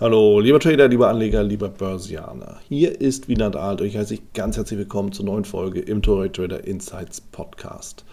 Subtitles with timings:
[0.00, 2.60] Hallo, lieber Trader, lieber Anleger, lieber Börsianer.
[2.68, 6.02] Hier ist Wieland Alt und ich heiße dich ganz herzlich willkommen zur neuen Folge im
[6.02, 8.04] Torrey Trader Insights Podcast.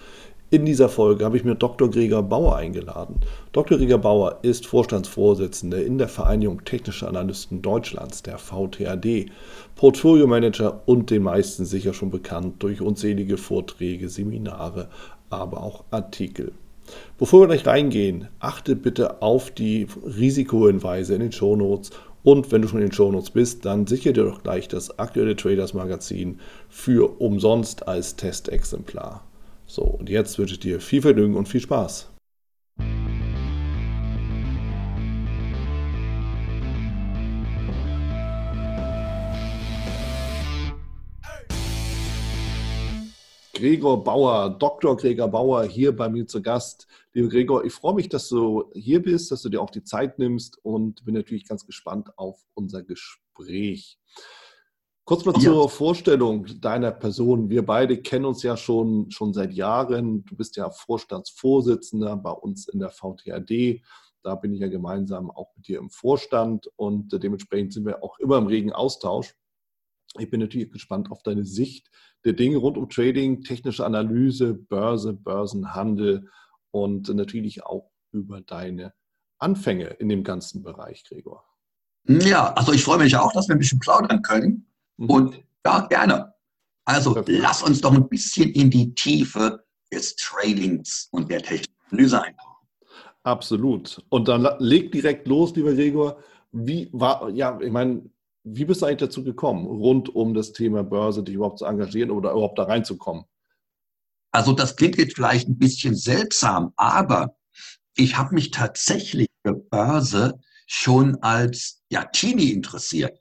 [0.49, 1.91] In dieser Folge habe ich mir Dr.
[1.91, 3.19] Gregor Bauer eingeladen.
[3.51, 3.77] Dr.
[3.77, 9.27] Gregor Bauer ist Vorstandsvorsitzender in der Vereinigung Technischer Analysten Deutschlands, der VTAD,
[9.75, 14.89] Portfolio-Manager und den meisten sicher schon bekannt durch unzählige Vorträge, Seminare,
[15.29, 16.51] aber auch Artikel.
[17.17, 21.91] Bevor wir gleich reingehen, achte bitte auf die Risikohinweise in den Shownotes
[22.23, 25.35] und wenn du schon in den Shownotes bist, dann sichere dir doch gleich das aktuelle
[25.35, 29.23] Traders Magazin für umsonst als Testexemplar.
[29.67, 32.14] So, und jetzt wünsche ich dir viel Vergnügen und viel Spaß.
[43.55, 44.97] Gregor Bauer, Dr.
[44.97, 46.87] Gregor Bauer hier bei mir zu Gast.
[47.13, 50.19] Lieber Gregor, ich freue mich, dass du hier bist, dass du dir auch die Zeit
[50.19, 53.97] nimmst und bin natürlich ganz gespannt auf unser Gespräch.
[55.05, 55.39] Kurz mal ja.
[55.39, 57.49] zur Vorstellung deiner Person.
[57.49, 60.25] Wir beide kennen uns ja schon, schon seit Jahren.
[60.25, 63.81] Du bist ja Vorstandsvorsitzender bei uns in der VTAD.
[64.21, 68.19] Da bin ich ja gemeinsam auch mit dir im Vorstand und dementsprechend sind wir auch
[68.19, 69.33] immer im regen Austausch.
[70.19, 71.89] Ich bin natürlich gespannt auf deine Sicht
[72.23, 76.29] der Dinge rund um Trading, technische Analyse, Börse, Börsenhandel
[76.71, 78.93] und natürlich auch über deine
[79.37, 81.43] Anfänge in dem ganzen Bereich, Gregor.
[82.07, 84.67] Ja, also ich freue mich auch, dass wir ein bisschen plaudern können.
[84.97, 85.09] Mhm.
[85.09, 86.33] Und ja, gerne.
[86.85, 87.39] Also Perfekt.
[87.41, 92.67] lass uns doch ein bisschen in die Tiefe des Tradings und der technischen Analyse eintauchen.
[93.23, 94.03] Absolut.
[94.09, 96.17] Und dann leg direkt los, lieber Gregor.
[96.51, 98.09] Wie war, ja, ich meine,
[98.45, 102.11] wie bist du eigentlich dazu gekommen, rund um das Thema Börse dich überhaupt zu engagieren
[102.11, 103.25] oder überhaupt da reinzukommen?
[104.31, 107.35] Also das klingt jetzt vielleicht ein bisschen seltsam, aber
[107.95, 113.19] ich habe mich tatsächlich für Börse schon als ja, Teenie interessiert,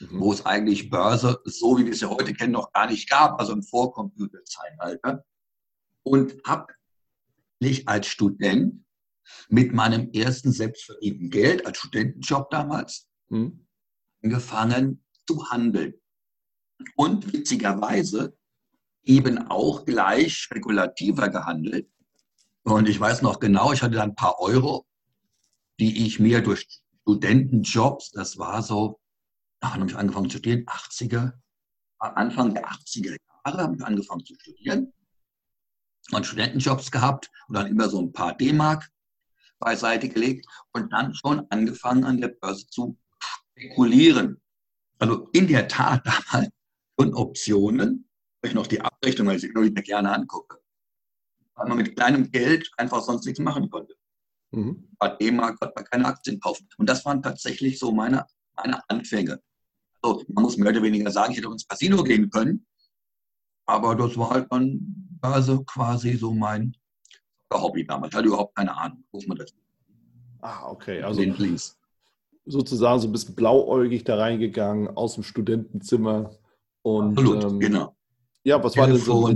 [0.00, 0.20] mhm.
[0.20, 3.52] wo es eigentlich Börse, so wie wir sie heute kennen, noch gar nicht gab, also
[3.52, 5.24] im Vorcomputerzeitalter.
[6.02, 6.72] Und habe
[7.60, 8.84] mich als Student
[9.48, 13.65] mit meinem ersten selbstverdienten Geld, als Studentenjob damals, mhm
[14.26, 15.94] angefangen zu handeln.
[16.96, 18.36] Und witzigerweise
[19.04, 21.88] eben auch gleich spekulativer gehandelt.
[22.64, 24.86] Und ich weiß noch genau, ich hatte dann ein paar Euro,
[25.78, 26.66] die ich mir durch
[27.02, 29.00] Studentenjobs, das war so,
[29.60, 31.32] da habe ich angefangen zu studieren, 80er,
[31.98, 34.92] Anfang der 80er Jahre habe ich angefangen zu studieren
[36.10, 38.90] und Studentenjobs gehabt und dann immer so ein paar D-Mark
[39.58, 42.98] beiseite gelegt und dann schon angefangen an der Börse zu
[43.56, 44.40] spekulieren.
[44.98, 46.50] Also in der Tat damals
[46.98, 48.08] schon Optionen,
[48.42, 50.58] ich noch die Abrechnung, weil ich mir gerne angucke,
[51.54, 53.94] weil man mit kleinem Geld einfach sonst nichts machen konnte.
[54.52, 54.88] Mhm.
[54.98, 56.68] Bei D-Mark konnte man keine Aktien kaufen.
[56.78, 58.24] Und das waren tatsächlich so meine,
[58.56, 59.42] meine Anfänge.
[60.00, 62.66] Also man muss mehr oder weniger sagen, ich hätte ins Casino gehen können,
[63.66, 66.76] aber das war halt dann also quasi so mein
[67.52, 68.12] Hobby damals.
[68.12, 69.52] Ich hatte überhaupt keine Ahnung, muss man das.
[70.40, 71.02] Ah, okay.
[71.02, 71.22] Also,
[72.46, 76.30] sozusagen so ein bisschen blauäugig da reingegangen aus dem Studentenzimmer.
[76.82, 77.96] Und, Absolut, ähm, genau.
[78.44, 79.28] Ja, was waren denn so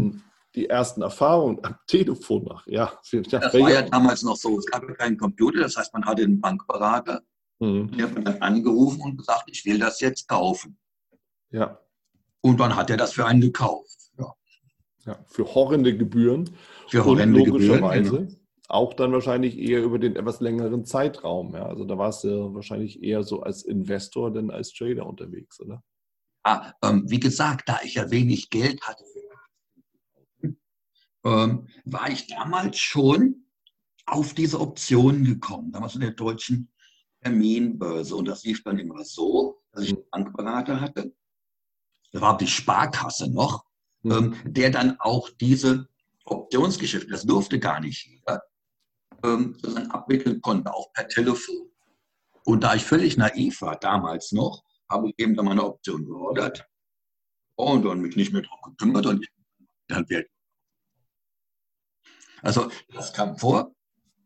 [0.55, 2.67] die ersten Erfahrungen am Telefon nach?
[2.67, 4.59] Ja, das war ja damals noch so.
[4.59, 7.23] Es gab ja keinen Computer, das heißt, man hatte einen Bankberater.
[7.59, 7.91] Mhm.
[7.91, 10.79] Der hat man dann angerufen und gesagt, ich will das jetzt kaufen.
[11.51, 11.79] Ja.
[12.41, 13.99] Und dann hat er das für einen gekauft.
[14.17, 14.33] Ja,
[15.05, 16.49] ja für horrende Gebühren.
[16.89, 17.83] Für horrende Gebühren.
[17.91, 18.40] Genau
[18.71, 21.55] auch dann wahrscheinlich eher über den etwas längeren Zeitraum.
[21.55, 21.67] Ja?
[21.67, 25.83] Also da warst du wahrscheinlich eher so als Investor denn als Trader unterwegs, oder?
[26.43, 29.05] Ah, ähm, wie gesagt, da ich ja wenig Geld hatte,
[31.25, 33.45] ähm, war ich damals schon
[34.07, 36.73] auf diese Optionen gekommen, damals in der deutschen
[37.23, 38.17] Terminbörse.
[38.17, 41.15] Und das lief dann immer so, dass ich einen Bankberater hatte.
[42.13, 43.65] Da war die Sparkasse noch,
[44.03, 44.13] mhm.
[44.13, 45.89] ähm, der dann auch diese
[46.25, 48.43] Optionsgeschäfte, das durfte gar nicht jeder,
[49.25, 49.57] ähm,
[49.91, 51.71] abwickeln konnte, auch per Telefon.
[52.45, 56.67] Und da ich völlig naiv war damals noch, habe ich eben dann meine Option geordert
[57.55, 59.27] und dann mich nicht mehr darum gekümmert und
[59.89, 60.29] dann wird.
[62.43, 63.75] Also das kam vor,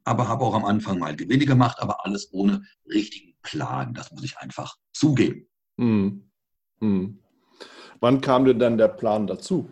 [0.05, 3.95] aber habe auch am Anfang mal Gewinne gemacht, aber alles ohne richtigen Plan.
[3.95, 5.49] Das muss ich einfach zugeben.
[5.79, 6.31] Hm.
[6.81, 7.23] Hm.
[8.01, 9.71] Wann kam denn dann der Plan dazu?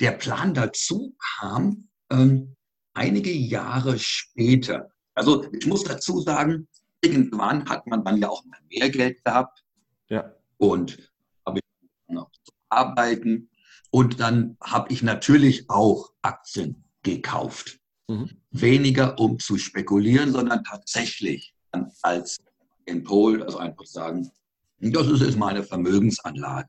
[0.00, 2.56] Der Plan dazu kam ähm,
[2.94, 6.68] einige Jahre später, also ich muss dazu sagen,
[7.02, 9.64] irgendwann hat man dann ja auch mehr Geld gehabt
[10.08, 10.34] ja.
[10.56, 11.12] und
[11.46, 13.50] habe ich noch zu arbeiten
[13.90, 17.78] und dann habe ich natürlich auch Aktien gekauft.
[18.08, 18.30] Mhm.
[18.50, 21.54] Weniger um zu spekulieren, sondern tatsächlich
[22.02, 22.38] als
[22.86, 24.30] in Pol, also einfach sagen,
[24.78, 26.68] das ist meine Vermögensanlage.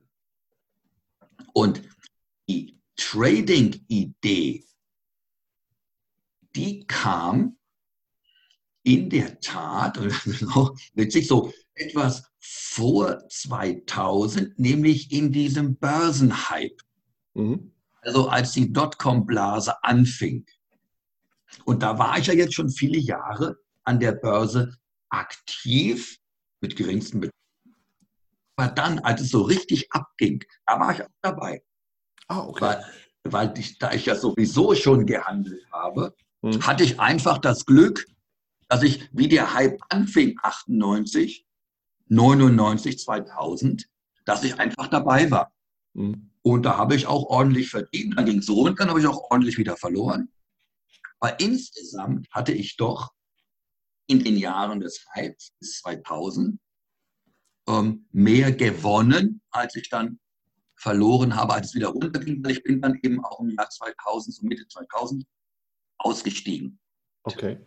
[1.54, 1.81] Und
[2.48, 4.63] die Trading-Idee,
[6.56, 7.57] die kam
[8.84, 15.75] in der Tat, und das ist auch witzig, so etwas vor 2000, nämlich in diesem
[15.78, 16.78] Börsenhype.
[17.34, 17.72] Mhm.
[18.02, 20.46] Also als die Dotcom-Blase anfing.
[21.66, 24.78] Und da war ich ja jetzt schon viele Jahre an der Börse
[25.10, 26.19] aktiv,
[26.62, 27.36] mit geringsten Beträgen.
[28.58, 31.63] Aber dann, als es so richtig abging, da war ich auch dabei.
[32.28, 32.62] Ah, okay.
[32.62, 32.86] Weil,
[33.24, 36.16] weil ich, da ich ja sowieso schon gehandelt habe,
[36.46, 36.66] hm.
[36.66, 38.06] hatte ich einfach das Glück,
[38.68, 41.46] dass ich, wie der Hype anfing, 98,
[42.08, 43.88] 99, 2000,
[44.26, 45.54] dass ich einfach dabei war.
[45.96, 46.32] Hm.
[46.42, 48.18] Und da habe ich auch ordentlich verdient.
[48.18, 50.32] Dann ging es runter, dann habe ich auch ordentlich wieder verloren.
[51.20, 53.12] Aber insgesamt hatte ich doch
[54.08, 56.60] in den Jahren des Hypes bis 2000
[57.68, 60.20] ähm, mehr gewonnen, als ich dann
[60.76, 64.46] verloren habe, als es wieder runterging, ich bin dann eben auch im Jahr 2000, so
[64.46, 65.26] Mitte 2000,
[65.98, 66.80] ausgestiegen.
[67.24, 67.58] Okay.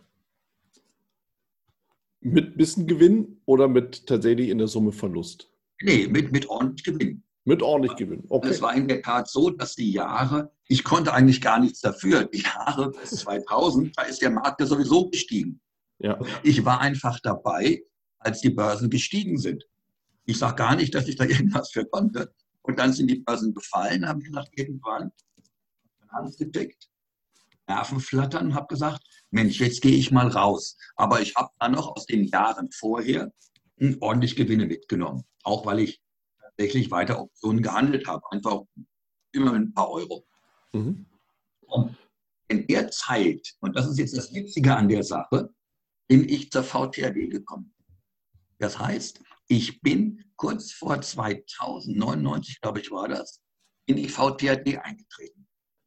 [2.21, 5.49] Mit bisschen Gewinn oder mit tatsächlich in der Summe Verlust?
[5.81, 7.23] Nee, mit, mit ordentlich Gewinn.
[7.45, 8.25] Mit ordentlich Gewinn.
[8.29, 8.49] Okay.
[8.49, 12.25] Es war in der Tat so, dass die Jahre, ich konnte eigentlich gar nichts dafür,
[12.25, 15.61] die Jahre bis 2000, da ist der Markt ja sowieso gestiegen.
[15.99, 16.19] Ja.
[16.43, 17.83] Ich war einfach dabei,
[18.19, 19.65] als die Börsen gestiegen sind.
[20.25, 22.33] Ich sage gar nicht, dass ich da irgendwas für konnte.
[22.61, 25.11] Und dann sind die Börsen gefallen, haben gesagt, irgendwann
[26.11, 26.98] Hand gedeckt, Nerven flattern
[27.69, 29.01] und habe gesagt,
[29.31, 30.75] Mensch, jetzt gehe ich mal raus.
[30.95, 33.31] Aber ich habe dann noch aus den Jahren vorher
[33.99, 35.23] ordentlich Gewinne mitgenommen.
[35.43, 36.01] Auch weil ich
[36.41, 38.23] tatsächlich weiter Optionen gehandelt habe.
[38.31, 38.61] Einfach
[39.31, 40.25] immer mit ein paar Euro.
[40.73, 41.05] Mhm.
[41.61, 41.95] Und
[42.47, 45.53] in der Zeit, und das ist jetzt das Witzige an der Sache,
[46.07, 47.73] bin ich zur VTRD gekommen.
[48.57, 53.41] Das heißt, ich bin kurz vor 2099, glaube ich, war das,
[53.85, 55.38] in die VTRD eingetreten,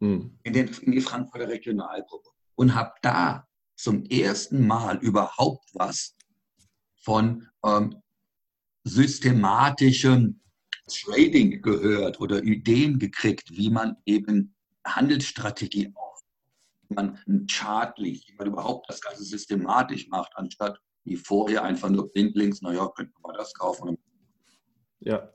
[0.03, 0.39] mhm.
[0.43, 3.47] in, den, in die Frankfurter Regionalgruppe und habe da
[3.77, 6.17] zum ersten Mal überhaupt was
[6.97, 7.97] von ähm,
[8.85, 10.41] systematischem
[10.89, 14.55] Trading gehört oder Ideen gekriegt, wie man eben
[14.85, 16.25] Handelsstrategie aufbaut,
[16.89, 21.63] wie man einen Chart liest, wie man überhaupt das Ganze systematisch macht, anstatt wie vorher
[21.63, 23.97] einfach nur blindlings, naja, könnte man das kaufen.
[25.01, 25.33] Ja.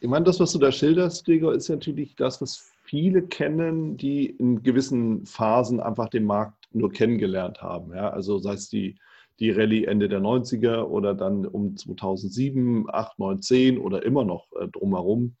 [0.00, 4.26] Ich meine, das, was du da schilderst, Gregor, ist natürlich das, was viele kennen, die
[4.26, 7.94] in gewissen Phasen einfach den Markt nur kennengelernt haben.
[7.94, 8.10] Ja?
[8.10, 8.98] Also sei es die,
[9.38, 14.48] die Rallye Ende der 90er oder dann um 2007, 8, 9, 10 oder immer noch
[14.60, 15.36] äh, drumherum,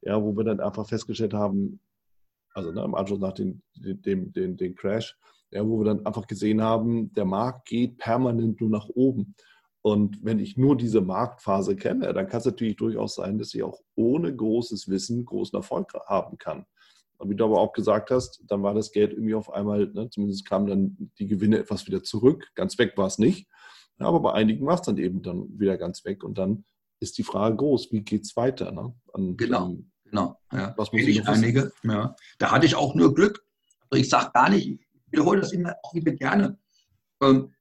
[0.00, 1.78] ja, wo wir dann einfach festgestellt haben,
[2.54, 5.14] also ne, im Anschluss nach dem, dem, dem, dem Crash,
[5.50, 9.34] ja, wo wir dann einfach gesehen haben, der Markt geht permanent nur nach oben.
[9.82, 13.62] Und wenn ich nur diese Marktphase kenne, dann kann es natürlich durchaus sein, dass ich
[13.62, 16.64] auch ohne großes Wissen großen Erfolg haben kann.
[17.28, 20.46] Wie du aber auch gesagt hast, dann war das Geld irgendwie auf einmal, ne, zumindest
[20.48, 22.50] kamen dann die Gewinne etwas wieder zurück.
[22.54, 23.48] Ganz weg war es nicht.
[23.98, 26.24] Ja, aber bei einigen war es dann eben dann wieder ganz weg.
[26.24, 26.64] Und dann
[27.00, 28.72] ist die Frage groß, wie geht es weiter?
[28.72, 28.94] Ne?
[29.12, 30.40] An, genau, genau.
[30.52, 30.74] Ja.
[30.76, 32.16] Was muss ich einige, ja.
[32.38, 33.44] Da hatte ich auch nur Glück.
[33.90, 34.80] Also ich sage gar nicht,
[35.10, 36.58] wiederhole das immer auch wieder gerne.
[37.22, 37.52] Ähm,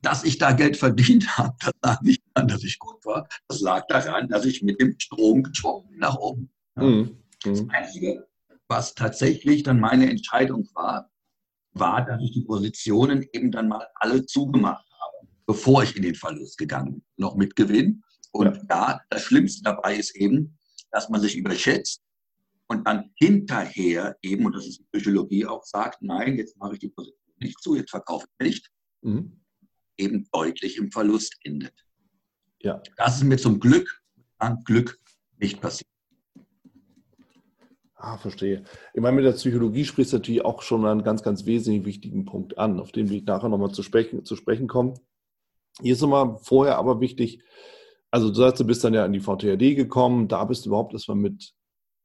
[0.00, 3.28] dass ich da Geld verdient habe, das lag nicht daran, dass ich gut war.
[3.48, 6.50] Das lag daran, dass ich mit dem Strom geschwommen bin nach oben.
[6.76, 6.82] Ja.
[6.82, 7.18] Mhm.
[7.44, 7.70] Das mhm.
[7.70, 8.26] Einzige,
[8.72, 11.10] was tatsächlich dann meine Entscheidung war,
[11.74, 16.14] war, dass ich die Positionen eben dann mal alle zugemacht habe, bevor ich in den
[16.14, 17.02] Verlust gegangen bin.
[17.18, 18.02] Noch mit Gewinn.
[18.30, 20.58] Und ja, ja das Schlimmste dabei ist eben,
[20.90, 22.02] dass man sich überschätzt
[22.66, 26.78] und dann hinterher eben, und das ist die Psychologie auch sagt, nein, jetzt mache ich
[26.78, 28.70] die Position nicht zu, jetzt verkaufe ich nicht,
[29.02, 29.38] mhm.
[29.98, 31.74] eben deutlich im Verlust endet.
[32.60, 32.82] Ja.
[32.96, 34.02] Das ist mir zum Glück,
[34.38, 34.98] an Glück
[35.36, 35.91] nicht passiert.
[38.04, 38.64] Ah, verstehe.
[38.94, 42.24] Ich meine, mit der Psychologie sprichst du natürlich auch schon einen ganz, ganz wesentlich wichtigen
[42.24, 44.94] Punkt an, auf den wir nachher nochmal zu sprechen, zu sprechen kommen.
[45.80, 47.44] Hier ist nochmal vorher aber wichtig,
[48.10, 50.94] also du sagst, du bist dann ja in die VTRD gekommen, da bist du überhaupt
[50.94, 51.52] erstmal mit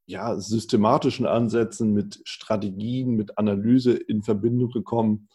[0.05, 5.27] ja, systematischen Ansätzen, mit Strategien, mit Analyse in Verbindung gekommen.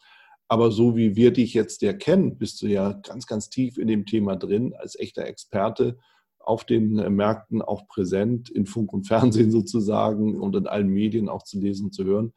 [0.46, 3.88] Aber so wie wir dich jetzt ja kennen, bist du ja ganz, ganz tief in
[3.88, 5.98] dem Thema drin, als echter Experte
[6.42, 11.28] auf den äh, Märkten auch präsent, in Funk und Fernsehen sozusagen und in allen Medien
[11.28, 12.32] auch zu lesen und zu hören.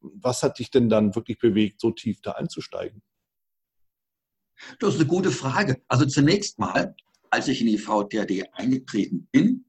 [0.00, 3.02] Was hat dich denn dann wirklich bewegt, so tief da einzusteigen?
[4.78, 5.82] Das ist eine gute Frage.
[5.88, 6.94] Also zunächst mal,
[7.30, 9.64] als ich in die VTRD eingetreten bin,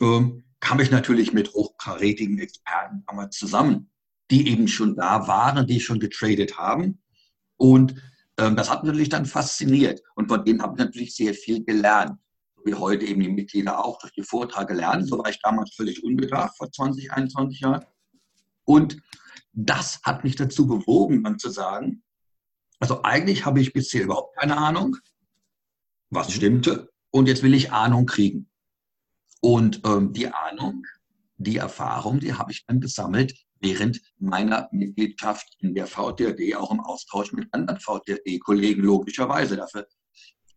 [0.00, 3.90] ähm, kam ich natürlich mit hochkarätigen Experten zusammen,
[4.30, 7.02] die eben schon da waren, die schon getradet haben.
[7.56, 7.94] Und
[8.38, 10.02] ähm, das hat mich natürlich dann fasziniert.
[10.14, 12.18] Und von denen habe ich natürlich sehr viel gelernt.
[12.66, 15.06] Wie heute eben die Mitglieder auch durch die Vorträge lernen.
[15.06, 17.84] So war ich damals völlig unbedarft, vor 20, 21 Jahren.
[18.64, 19.00] Und
[19.52, 22.02] das hat mich dazu bewogen, dann zu sagen,
[22.78, 24.96] also eigentlich habe ich bisher überhaupt keine Ahnung,
[26.10, 26.90] was stimmte.
[27.10, 28.50] Und jetzt will ich Ahnung kriegen.
[29.40, 30.84] Und ähm, die Ahnung,
[31.38, 36.80] die Erfahrung, die habe ich dann gesammelt während meiner Mitgliedschaft in der VTRD, auch im
[36.80, 39.56] Austausch mit anderen VTRD-Kollegen, logischerweise.
[39.56, 39.86] Dafür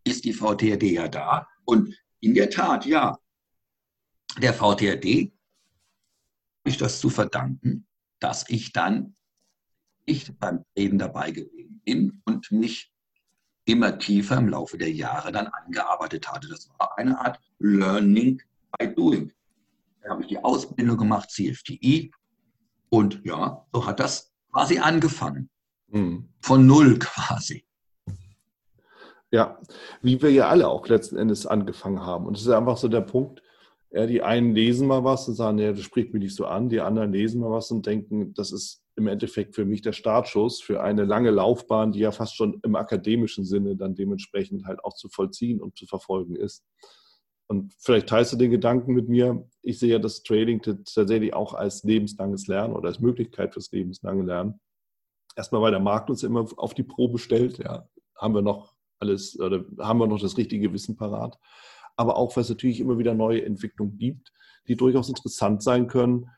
[0.04, 1.46] ist die VTRD ja da.
[1.70, 3.16] Und in der Tat, ja,
[4.42, 5.30] der VTRD
[6.58, 7.86] habe ich das zu verdanken,
[8.18, 9.14] dass ich dann
[10.04, 12.92] nicht beim Reden dabei gewesen bin und mich
[13.66, 16.48] immer tiefer im Laufe der Jahre dann angearbeitet hatte.
[16.48, 18.42] Das war eine Art Learning
[18.76, 19.32] by Doing.
[20.02, 22.10] Da habe ich die Ausbildung gemacht, CFTI.
[22.88, 25.48] Und ja, so hat das quasi angefangen.
[25.86, 26.30] Mhm.
[26.40, 27.64] Von null quasi.
[29.32, 29.60] Ja,
[30.02, 32.26] wie wir ja alle auch letzten Endes angefangen haben.
[32.26, 33.42] Und es ist einfach so der Punkt,
[33.92, 36.68] ja, die einen lesen mal was und sagen, ja, das spricht mich nicht so an.
[36.68, 40.60] Die anderen lesen mal was und denken, das ist im Endeffekt für mich der Startschuss
[40.60, 44.94] für eine lange Laufbahn, die ja fast schon im akademischen Sinne dann dementsprechend halt auch
[44.94, 46.64] zu vollziehen und zu verfolgen ist.
[47.48, 49.44] Und vielleicht teilst du den Gedanken mit mir.
[49.62, 54.22] Ich sehe ja das Trading tatsächlich auch als lebenslanges Lernen oder als Möglichkeit fürs lebenslange
[54.22, 54.60] Lernen.
[55.34, 57.58] Erstmal, weil der Markt uns immer auf die Probe stellt.
[57.58, 61.38] Ja, haben wir noch alles oder haben wir noch das richtige Wissen parat?
[61.96, 64.32] Aber auch, weil es natürlich immer wieder neue Entwicklungen gibt,
[64.68, 66.28] die durchaus interessant sein können,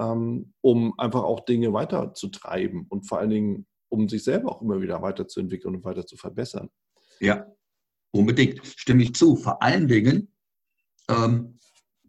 [0.00, 4.80] ähm, um einfach auch Dinge weiterzutreiben und vor allen Dingen, um sich selber auch immer
[4.80, 6.68] wieder weiterzuentwickeln und weiter zu verbessern.
[7.20, 7.46] Ja,
[8.10, 8.66] unbedingt.
[8.66, 9.36] Stimme ich zu.
[9.36, 10.32] Vor allen Dingen,
[11.08, 11.58] ähm,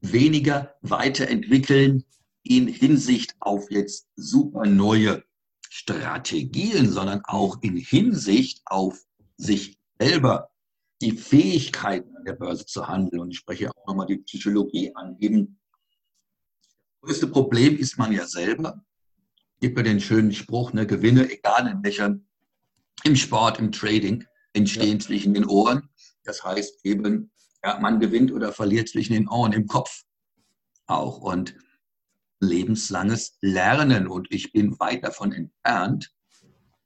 [0.02, 2.04] weniger weiterentwickeln
[2.44, 5.24] in Hinsicht auf jetzt super neue
[5.70, 9.02] Strategien, sondern auch in Hinsicht auf
[9.38, 10.50] sich selber
[11.02, 13.22] die Fähigkeiten an der Börse zu handeln.
[13.22, 15.16] Und ich spreche auch nochmal die Psychologie an.
[15.20, 15.60] Eben
[17.02, 18.84] das größte Problem ist man ja selber.
[19.62, 22.18] Gibt mir den schönen Spruch, ne, Gewinne, egal in welcher,
[23.04, 25.06] im Sport, im Trading, entstehen ja.
[25.06, 25.90] zwischen den Ohren.
[26.24, 27.32] Das heißt eben,
[27.64, 30.04] ja, man gewinnt oder verliert zwischen den Ohren im Kopf
[30.86, 31.20] auch.
[31.20, 31.56] Und
[32.40, 34.08] lebenslanges Lernen.
[34.08, 36.14] Und ich bin weit davon entfernt,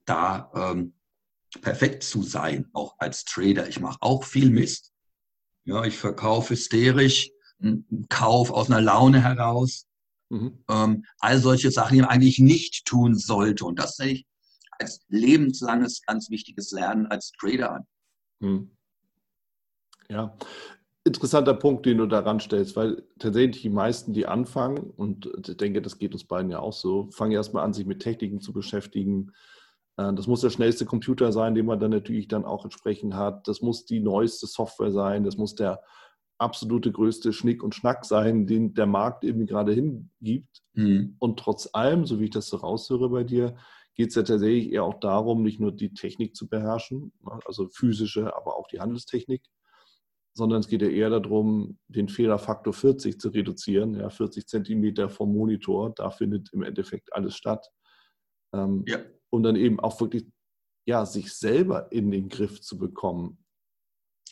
[0.05, 0.93] da ähm,
[1.61, 3.67] perfekt zu sein, auch als Trader.
[3.67, 4.91] Ich mache auch viel Mist.
[5.65, 7.31] Ja, ich verkaufe hysterisch,
[8.09, 9.87] Kauf aus einer Laune heraus.
[10.29, 10.63] Mhm.
[10.69, 13.65] Ähm, all solche Sachen, die man eigentlich nicht tun sollte.
[13.65, 14.25] Und das sehe ich
[14.71, 17.87] als lebenslanges, ganz wichtiges Lernen als Trader an.
[18.39, 18.71] Mhm.
[20.09, 20.37] Ja,
[21.05, 25.81] interessanter Punkt, den du daran stellst, weil tatsächlich die meisten, die anfangen, und ich denke,
[25.81, 29.31] das geht uns beiden ja auch so, fangen erstmal an, sich mit Techniken zu beschäftigen.
[29.97, 33.47] Äh, das muss der schnellste Computer sein, den man dann natürlich dann auch entsprechend hat.
[33.47, 35.23] Das muss die neueste Software sein.
[35.23, 35.81] Das muss der
[36.37, 40.61] absolute größte Schnick und Schnack sein, den der Markt eben gerade hingibt.
[40.73, 41.15] Mhm.
[41.19, 43.55] Und trotz allem, so wie ich das so raushöre bei dir,
[43.95, 47.69] geht es ja tatsächlich eher auch darum, nicht nur die Technik zu beherrschen, ne, also
[47.69, 49.43] physische, aber auch die Handelstechnik,
[50.33, 55.31] sondern es geht ja eher darum, den Fehlerfaktor 40 zu reduzieren, ja, 40 Zentimeter vom
[55.31, 57.69] Monitor, da findet im Endeffekt alles statt.
[58.51, 58.97] Ähm, ja.
[59.33, 60.27] Und dann eben auch wirklich,
[60.85, 63.43] ja, sich selber in den Griff zu bekommen.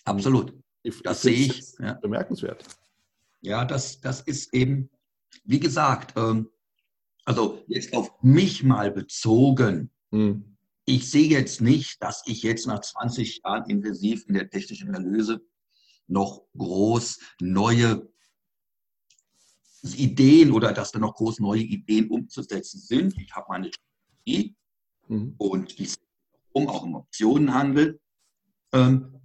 [0.04, 0.54] Absolut.
[0.84, 1.74] Ich, das sehe ich.
[1.80, 1.94] Ja.
[1.94, 2.64] Bemerkenswert.
[3.42, 4.92] Ja, das, das ist eben,
[5.44, 6.52] wie gesagt, ähm,
[7.26, 9.90] also jetzt auf mich mal bezogen.
[10.12, 10.56] Hm.
[10.86, 15.42] Ich sehe jetzt nicht, dass ich jetzt nach 20 Jahren intensiv in der technischen Analyse
[16.06, 18.08] noch groß neue
[19.82, 23.18] Ideen oder dass da noch groß neue Ideen umzusetzen sind.
[23.18, 24.56] Ich habe meine Strategie
[25.12, 25.36] mhm.
[25.38, 25.90] und die
[26.54, 28.00] um auch im Optionenhandel.
[28.74, 29.22] Ähm,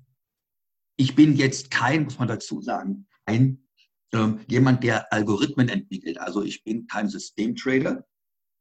[0.97, 3.66] ich bin jetzt kein, muss man dazu sagen, kein
[4.12, 6.19] ähm, jemand, der Algorithmen entwickelt.
[6.19, 8.07] Also ich bin kein Systemtrader.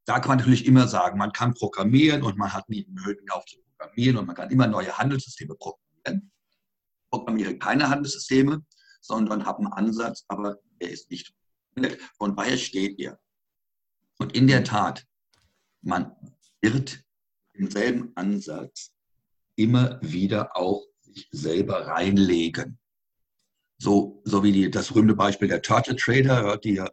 [0.05, 3.45] Da kann man natürlich immer sagen, man kann programmieren und man hat nie Möglichkeiten auch
[3.45, 5.85] zu programmieren und man kann immer neue Handelssysteme programmieren
[7.15, 8.65] programmiere keine Handelssysteme,
[9.01, 11.33] sondern habe einen Ansatz, aber er ist nicht
[12.17, 13.19] Von daher steht er.
[14.17, 15.05] Und in der Tat,
[15.81, 16.15] man
[16.61, 17.03] wird
[17.57, 18.91] denselben Ansatz
[19.55, 22.77] immer wieder auch sich selber reinlegen.
[23.77, 26.91] So, so wie die, das berühmte Beispiel der Turtle Trader, die ihr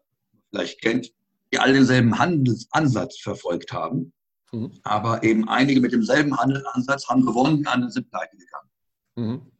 [0.50, 1.12] vielleicht kennt,
[1.52, 4.12] die alle denselben Handelsansatz verfolgt haben.
[4.52, 4.73] Mhm.
[4.83, 8.71] Aber eben einige mit demselben Handelsansatz haben gewonnen, andere sind pleite gegangen.
[9.16, 9.52] Mhm.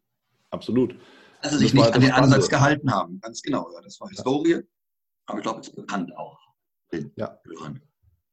[0.51, 0.97] Absolut.
[1.41, 3.21] Also sich nicht an den Ansatz gehalten haben.
[3.21, 3.69] Ganz genau.
[3.75, 4.61] Ja, das war Historie.
[5.27, 6.39] Aber ich glaube, es ist bekannt auch.
[7.17, 7.39] Ja.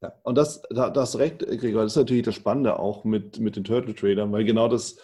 [0.01, 3.55] Ja, und das, da, das recht, Gregor, das ist natürlich das Spannende auch mit, mit
[3.55, 4.97] den Turtle Tradern, weil genau das,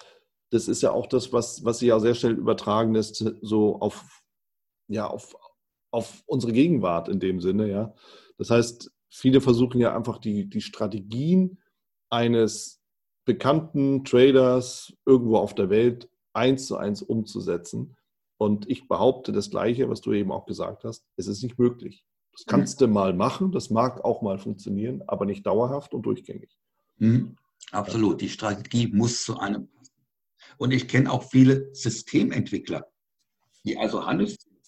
[0.52, 4.24] das ist ja auch das, was, was sie ja sehr schnell übertragen lässt, so auf,
[4.88, 5.36] ja, auf,
[5.92, 7.94] auf unsere Gegenwart in dem Sinne, ja.
[8.38, 11.62] Das heißt, viele versuchen ja einfach die, die Strategien
[12.10, 12.82] eines
[13.26, 17.98] bekannten Traders irgendwo auf der Welt eins zu eins umzusetzen.
[18.38, 21.06] Und ich behaupte das Gleiche, was du eben auch gesagt hast.
[21.16, 22.06] Es ist nicht möglich.
[22.36, 22.86] Das kannst mhm.
[22.86, 26.58] du mal machen, das mag auch mal funktionieren, aber nicht dauerhaft und durchgängig.
[26.98, 27.38] Mhm.
[27.72, 28.20] Absolut.
[28.22, 29.94] Die Strategie muss zu einem passen.
[30.58, 32.92] Und ich kenne auch viele Systementwickler,
[33.64, 34.60] die also Handelssysteme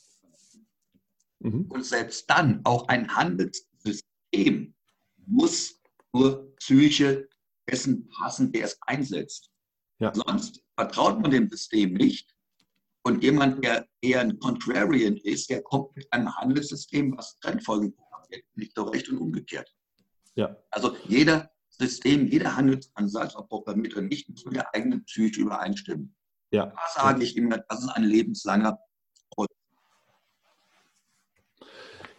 [1.40, 1.66] mhm.
[1.70, 4.74] Und selbst dann auch ein Handelssystem
[5.26, 5.82] muss
[6.16, 7.28] zur Psyche
[7.70, 9.52] dessen passen, der es einsetzt.
[10.00, 10.14] Ja.
[10.14, 12.34] Sonst vertraut man dem System nicht.
[13.08, 18.44] Und jemand, der eher ein Contrarian ist, der kommt mit einem Handelssystem, was Trendfolgen programmiert,
[18.56, 19.74] nicht so recht und umgekehrt.
[20.36, 20.58] Ja.
[20.72, 26.14] Also jeder System, jeder Handelsansatz, ob programmiert oder nicht, muss mit der eigenen Psyche übereinstimmen.
[26.52, 26.66] Ja.
[26.66, 28.78] Da sage ich immer, das ist ein lebenslanger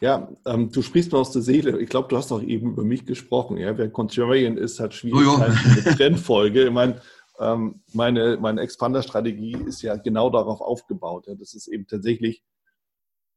[0.01, 1.81] Ja, ähm, du sprichst mir aus der Seele.
[1.81, 3.57] Ich glaube, du hast auch eben über mich gesprochen.
[3.57, 3.77] Ja?
[3.77, 6.67] Wer Contrarian ist, hat Schwierigkeiten oh, mit Trendfolge.
[6.67, 7.01] Ich meine,
[7.39, 11.27] meine, meine Expander-Strategie ist ja genau darauf aufgebaut.
[11.29, 11.35] Ja?
[11.35, 12.43] Das ist eben tatsächlich,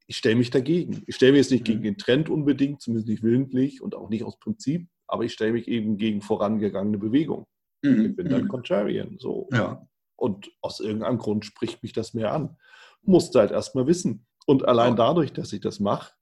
[0.07, 1.03] ich stelle mich dagegen.
[1.05, 1.65] Ich stelle mich jetzt nicht mhm.
[1.65, 5.53] gegen den Trend unbedingt, zumindest nicht willentlich und auch nicht aus Prinzip, aber ich stelle
[5.53, 7.45] mich eben gegen vorangegangene Bewegung.
[7.83, 8.05] Mhm.
[8.05, 8.47] Ich bin dann mhm.
[8.47, 9.17] Contrarian.
[9.19, 9.47] So.
[9.51, 9.87] Ja.
[10.15, 12.57] Und aus irgendeinem Grund spricht mich das mehr an.
[13.03, 14.25] Musste halt erstmal wissen.
[14.45, 16.13] Und allein dadurch, dass ich das mache,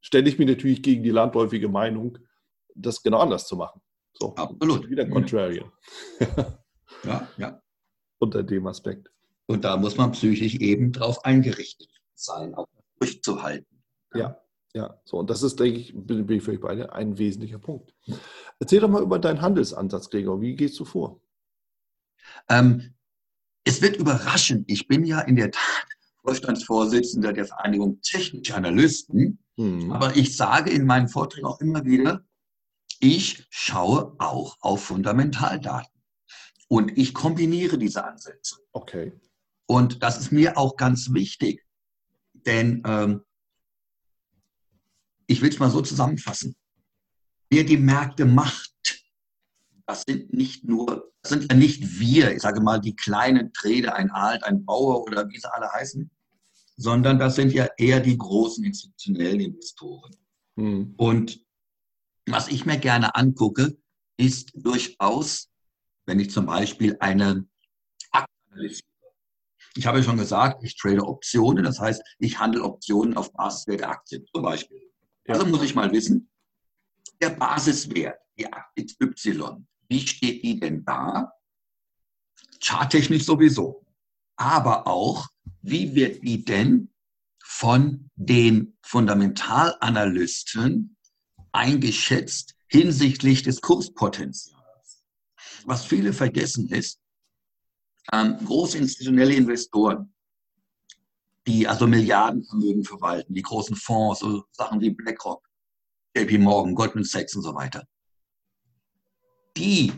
[0.00, 2.18] stelle ich mich natürlich gegen die landläufige Meinung,
[2.74, 3.80] das genau anders zu machen.
[4.12, 4.88] So, Absolut.
[4.88, 5.70] Wieder Contrarian.
[7.02, 7.62] ja, ja.
[8.18, 9.10] Unter dem Aspekt.
[9.46, 13.82] Und da muss man psychisch eben drauf eingerichtet sein, auch durchzuhalten.
[14.14, 14.40] Ja,
[14.74, 14.98] ja.
[15.04, 17.94] So, und das ist, denke ich, bin, bin ich völlig bei dir, ein wesentlicher Punkt.
[18.58, 20.40] Erzähl doch mal über deinen Handelsansatz, Gregor.
[20.40, 21.20] Wie gehst du vor?
[22.48, 22.94] Ähm,
[23.64, 24.70] es wird überraschend.
[24.70, 25.86] Ich bin ja in der Tat
[26.22, 29.38] Vorstandsvorsitzender der Vereinigung Technische Analysten.
[29.56, 29.92] Mhm.
[29.92, 32.24] Aber ich sage in meinen Vorträgen auch immer wieder,
[33.00, 35.93] ich schaue auch auf Fundamentaldaten.
[36.68, 38.56] Und ich kombiniere diese Ansätze.
[38.72, 39.12] Okay.
[39.66, 41.64] Und das ist mir auch ganz wichtig.
[42.32, 43.22] Denn ähm,
[45.26, 46.54] ich will es mal so zusammenfassen.
[47.50, 48.74] Wer die Märkte macht,
[49.86, 53.94] das sind nicht nur, das sind ja nicht wir, ich sage mal, die kleinen Trader,
[53.94, 56.10] ein Alt, ein Bauer oder wie sie alle heißen,
[56.76, 60.16] sondern das sind ja eher die großen institutionellen Investoren.
[60.56, 60.94] Mhm.
[60.96, 61.44] Und
[62.26, 63.76] was ich mir gerne angucke,
[64.16, 65.50] ist durchaus,
[66.06, 67.46] wenn ich zum Beispiel eine
[68.10, 68.70] Aktie
[69.76, 73.64] ich habe ja schon gesagt, ich trade Optionen, das heißt, ich handle Optionen auf Basis
[73.64, 74.80] der Aktie zum Beispiel.
[75.26, 75.34] Ja.
[75.34, 76.30] Also muss ich mal wissen,
[77.20, 81.32] der Basiswert, die Aktie XY, wie steht die denn da?
[82.62, 83.84] Charttechnisch sowieso.
[84.36, 85.26] Aber auch,
[85.62, 86.92] wie wird die denn
[87.42, 90.96] von den Fundamentalanalysten
[91.52, 94.54] eingeschätzt hinsichtlich des Kurspotenzials?
[95.64, 97.00] Was viele vergessen ist,
[98.12, 100.14] ähm, große institutionelle Investoren,
[101.46, 105.46] die also Milliardenvermögen verwalten, die großen Fonds, so Sachen wie BlackRock,
[106.16, 107.86] JP Morgan, Goldman Sachs und so weiter,
[109.56, 109.92] die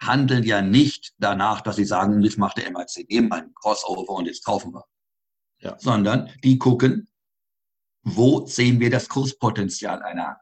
[0.00, 4.26] handeln ja nicht danach, dass sie sagen, jetzt macht der MACD mal ein Crossover und
[4.26, 4.84] jetzt kaufen wir.
[5.60, 5.78] Ja.
[5.78, 7.08] Sondern die gucken,
[8.02, 10.40] wo sehen wir das Kurspotenzial einer,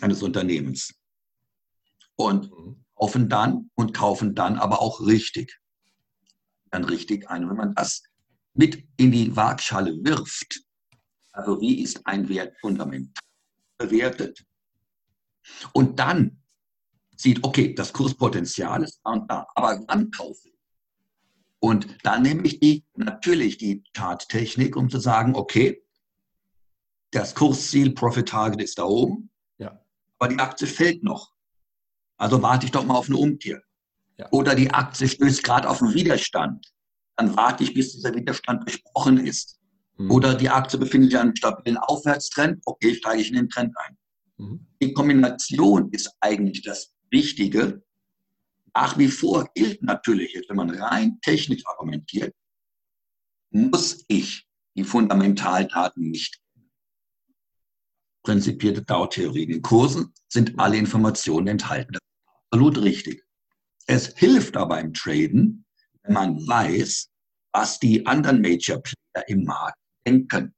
[0.00, 0.94] eines Unternehmens.
[2.14, 2.84] Und mhm.
[2.98, 5.60] Kaufen dann und kaufen dann aber auch richtig.
[6.70, 7.48] Dann richtig ein.
[7.48, 8.02] Wenn man das
[8.54, 10.62] mit in die Waagschale wirft,
[11.32, 13.22] also wie ist ein Wert fundamental
[13.78, 14.44] bewertet,
[15.72, 16.42] und dann
[17.16, 20.52] sieht, okay, das Kurspotenzial ist da und da, aber wann kaufen?
[21.60, 25.82] Und dann nehme ich die, natürlich die Charttechnik, um zu sagen, okay,
[27.10, 29.80] das Kursziel Profit Target ist da oben, ja.
[30.18, 31.32] aber die Aktie fällt noch.
[32.18, 33.62] Also warte ich doch mal auf eine Umkehr.
[34.18, 34.28] Ja.
[34.32, 36.66] Oder die Aktie stößt gerade auf einen Widerstand.
[37.16, 39.58] Dann warte ich, bis dieser Widerstand besprochen ist.
[39.96, 40.10] Mhm.
[40.10, 42.60] Oder die Aktie befindet sich in einem stabilen Aufwärtstrend.
[42.66, 43.96] Okay, steige ich in den Trend ein.
[44.36, 44.66] Mhm.
[44.82, 47.82] Die Kombination ist eigentlich das Wichtige,
[48.74, 52.34] nach wie vor gilt natürlich, jetzt, wenn man rein technisch argumentiert,
[53.50, 56.38] muss ich die Fundamentaldaten nicht
[58.28, 59.44] prinzipierte Dow-Theorie.
[59.44, 61.94] In den Kursen sind alle Informationen enthalten.
[61.94, 63.24] Das ist absolut richtig.
[63.86, 65.64] Es hilft aber im Traden,
[66.02, 67.08] wenn man weiß,
[67.54, 70.54] was die anderen Major Player im Markt denken.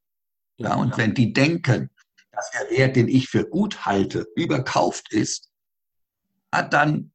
[0.57, 1.91] Ja, und wenn die denken,
[2.33, 5.49] dass der Wert, den ich für gut halte, überkauft ist,
[6.51, 7.13] dann,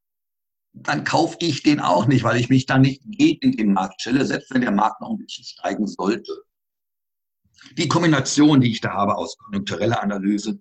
[0.72, 4.24] dann kaufe ich den auch nicht, weil ich mich dann nicht gegen den Markt stelle,
[4.24, 6.32] selbst wenn der Markt noch ein bisschen steigen sollte.
[7.76, 10.58] Die Kombination, die ich da habe aus konjunktureller Analyse,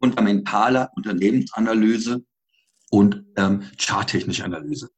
[0.00, 2.24] fundamentaler Unternehmensanalyse
[2.90, 4.90] und ähm, charttechnischer Analyse,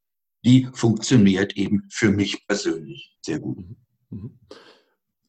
[0.44, 3.58] die funktioniert eben für mich persönlich sehr gut.
[3.58, 3.76] Mhm.
[4.10, 4.38] Mhm.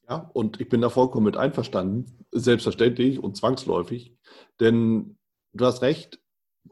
[0.10, 4.16] Ja, und ich bin da vollkommen mit einverstanden, selbstverständlich und zwangsläufig,
[4.60, 5.18] denn
[5.54, 6.20] du hast recht,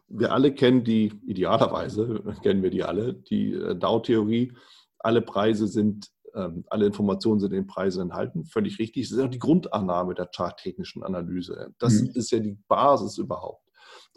[0.08, 4.54] wir alle kennen die, idealerweise kennen wir die alle, die äh, Dow-Theorie,
[5.00, 9.10] alle Preise sind, alle Informationen sind in den Preisen enthalten, völlig richtig.
[9.10, 11.74] Das ist auch die Grundannahme der charttechnischen Analyse.
[11.80, 12.12] Das mhm.
[12.13, 13.65] ist ja die Basis überhaupt.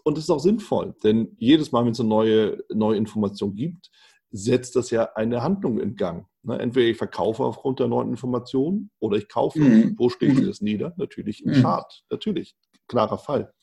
[0.05, 3.91] Und es ist auch sinnvoll, denn jedes Mal, wenn es eine neue, neue Information gibt,
[4.31, 6.27] setzt das ja eine Handlung in Gang.
[6.43, 6.59] Ne?
[6.59, 9.61] Entweder ich verkaufe aufgrund der neuen Informationen oder ich kaufe.
[9.61, 9.95] Mhm.
[9.97, 10.93] Wo schlägt sie das nieder?
[10.97, 11.63] Natürlich im mhm.
[11.63, 12.05] Chart.
[12.11, 12.57] Natürlich.
[12.89, 13.55] Klarer Fall.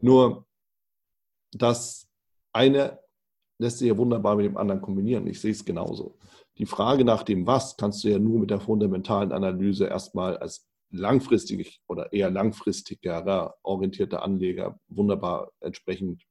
[0.00, 0.46] Nur
[1.52, 2.08] das
[2.52, 2.98] eine
[3.58, 5.26] lässt sich ja wunderbar mit dem anderen kombinieren.
[5.26, 6.18] Ich sehe es genauso.
[6.58, 10.66] Die Frage nach dem Was kannst du ja nur mit der fundamentalen Analyse erstmal als
[10.90, 16.22] langfristig oder eher langfristiger orientierter Anleger wunderbar entsprechend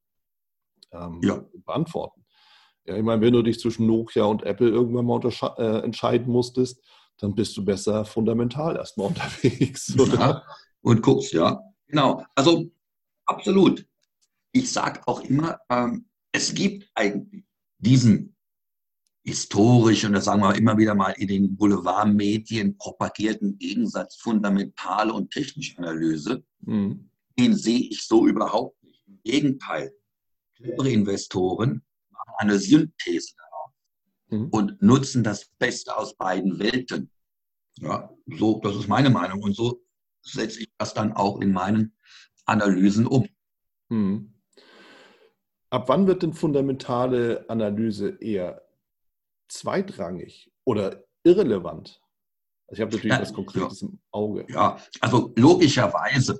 [0.91, 1.43] ähm, ja.
[1.65, 2.25] beantworten.
[2.85, 5.19] Ja, ich meine, wenn du dich zwischen Nokia und Apple irgendwann mal
[5.57, 6.83] äh, entscheiden musstest,
[7.17, 9.93] dann bist du besser fundamental erstmal unterwegs.
[9.97, 10.43] Ja,
[10.81, 11.59] und guckst, ja.
[11.87, 12.23] Genau.
[12.35, 12.71] Also
[13.25, 13.85] absolut.
[14.51, 17.43] Ich sage auch immer, ähm, es gibt eigentlich
[17.79, 18.34] diesen
[19.25, 25.31] historisch und das sagen wir immer wieder mal in den Boulevardmedien propagierten Gegensatz fundamentale und
[25.31, 26.43] technische Analyse.
[26.61, 27.09] Mhm.
[27.37, 29.01] Den sehe ich so überhaupt nicht.
[29.07, 29.91] Im Gegenteil,
[30.55, 31.81] clevere Investoren
[32.37, 33.71] eine Synthese daraus
[34.29, 34.49] mhm.
[34.49, 37.09] und nutzen das Beste aus beiden Welten.
[37.79, 39.41] Ja, so, das ist meine Meinung.
[39.41, 39.81] Und so
[40.21, 41.95] setze ich das dann auch in meinen
[42.45, 43.27] Analysen um.
[43.89, 44.33] Mhm.
[45.71, 48.64] Ab wann wird denn fundamentale Analyse eher
[49.47, 52.01] zweitrangig oder irrelevant?
[52.67, 53.87] Also ich habe natürlich ja, was Konkretes ja.
[53.87, 54.45] im Auge.
[54.49, 56.39] Ja, also logischerweise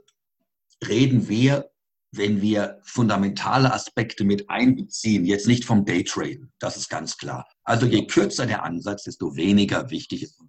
[0.87, 1.69] reden wir
[2.17, 7.47] wenn wir fundamentale Aspekte mit einbeziehen, jetzt nicht vom Daytraden, das ist ganz klar.
[7.63, 10.41] Also je kürzer der Ansatz, desto weniger wichtig ist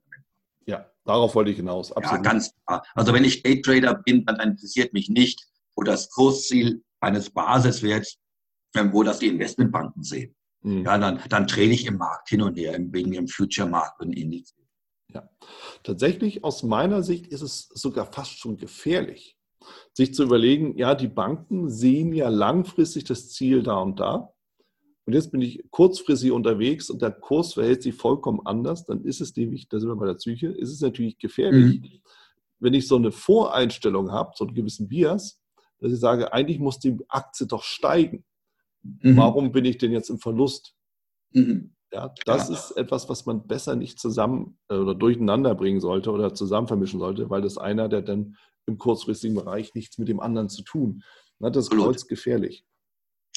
[0.67, 1.93] Ja, darauf wollte ich hinaus.
[1.93, 2.25] Absolut.
[2.25, 2.85] Ja, ganz klar.
[2.95, 8.19] Also wenn ich Daytrader bin, dann interessiert mich nicht, wo das Kursziel eines Basiswerts,
[8.75, 10.36] wo das die Investmentbanken sehen.
[10.63, 10.85] Mhm.
[10.85, 14.55] Ja, dann, dann trade ich im Markt hin und her, wegen dem Future-Markt und Index.
[15.13, 15.29] Ja,
[15.83, 19.37] tatsächlich aus meiner Sicht ist es sogar fast schon gefährlich
[19.93, 24.33] sich zu überlegen, ja, die Banken sehen ja langfristig das Ziel da und da.
[25.07, 29.21] Und jetzt bin ich kurzfristig unterwegs und der Kurs verhält sich vollkommen anders, dann ist
[29.21, 32.01] es nämlich, da sind wir bei der Psyche, ist es natürlich gefährlich, mhm.
[32.59, 35.41] wenn ich so eine Voreinstellung habe, so einen gewissen Bias,
[35.79, 38.25] dass ich sage, eigentlich muss die Aktie doch steigen.
[39.03, 39.17] Mhm.
[39.17, 40.75] Warum bin ich denn jetzt im Verlust?
[41.33, 41.75] Mhm.
[41.93, 42.55] Ja, das ja.
[42.55, 47.01] ist etwas, was man besser nicht zusammen äh, oder durcheinander bringen sollte oder zusammen vermischen
[47.01, 51.03] sollte, weil das einer, der dann im kurzfristigen Bereich nichts mit dem anderen zu tun.
[51.39, 52.65] Das ist kreuzgefährlich.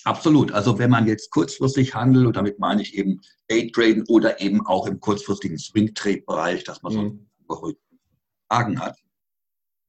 [0.06, 0.52] Absolut.
[0.52, 4.88] Also wenn man jetzt kurzfristig handelt, und damit meine ich eben Daytraden oder eben auch
[4.88, 7.30] im kurzfristigen Swing-Trade-Bereich, dass man mhm.
[7.48, 7.74] so
[8.50, 8.98] Fragen hat,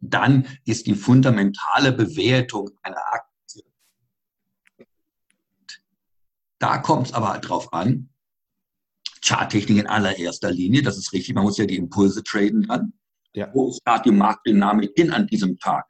[0.01, 3.29] dann ist die fundamentale Bewertung einer Aktie.
[6.61, 8.11] Da kommt es aber drauf an,
[9.23, 12.92] Charttechnik in allererster Linie, das ist richtig, man muss ja die Impulse traden dann.
[13.33, 13.51] Ja.
[13.55, 15.87] Wo ist da die Marktdynamik hin an diesem Tag?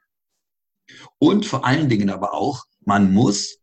[1.19, 3.59] Und vor allen Dingen aber auch, man muss,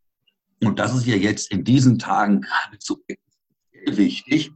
[0.62, 3.02] und das ist ja jetzt in diesen Tagen geradezu
[3.86, 4.52] wichtig,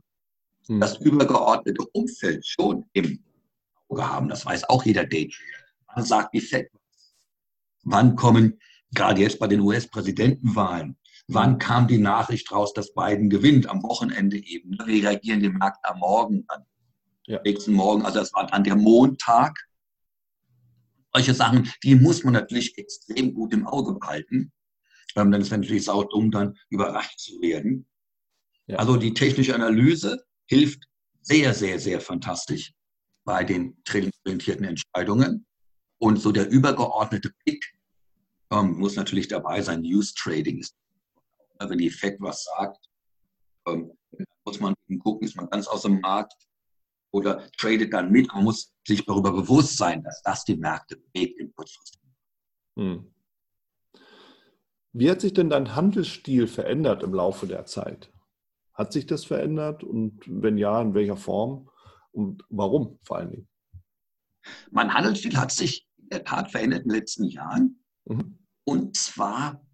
[0.67, 0.81] hm.
[0.81, 3.23] das übergeordnete Umfeld schon im
[3.89, 4.29] Auge haben.
[4.29, 5.65] Das weiß auch jeder Daytrader.
[5.95, 6.71] Man sagt die FED.
[7.85, 8.61] Wann kommen,
[8.93, 10.97] gerade jetzt bei den US-Präsidentenwahlen,
[11.29, 13.69] wann kam die Nachricht raus, dass Biden gewinnt?
[13.69, 14.79] Am Wochenende eben.
[14.85, 16.65] Wir reagieren den Markt am Morgen an
[17.27, 17.41] ja.
[17.45, 18.03] nächsten Morgen.
[18.03, 19.57] Also das war dann der Montag.
[21.15, 24.53] Solche Sachen, die muss man natürlich extrem gut im Auge behalten.
[25.15, 27.87] Ähm, denn es wäre natürlich saudumm, dann überrascht zu werden.
[28.67, 28.79] Ja.
[28.79, 30.85] Also die technische Analyse hilft
[31.21, 32.73] sehr, sehr, sehr fantastisch
[33.25, 35.47] bei den tradingorientierten Entscheidungen.
[35.99, 37.65] Und so der übergeordnete Pick
[38.51, 39.83] ähm, muss natürlich dabei sein.
[39.83, 40.75] News Trading ist,
[41.59, 42.89] wenn die FED was sagt,
[43.67, 43.93] ähm,
[44.45, 46.35] muss man gucken, ist man ganz aus dem Markt
[47.13, 48.33] oder tradet dann mit.
[48.33, 52.15] Man muss sich darüber bewusst sein, dass das die Märkte bewegt im kurzfristigen.
[52.77, 53.15] Hm.
[54.93, 58.13] Wie hat sich denn dein Handelsstil verändert im Laufe der Zeit?
[58.75, 61.71] Hat sich das verändert und wenn ja, in welcher Form
[62.11, 63.49] und warum vor allen Dingen?
[64.71, 67.83] Mein Handelsstil hat sich in der Tat verändert in den letzten Jahren.
[68.05, 68.39] Mhm.
[68.65, 69.65] Und zwar,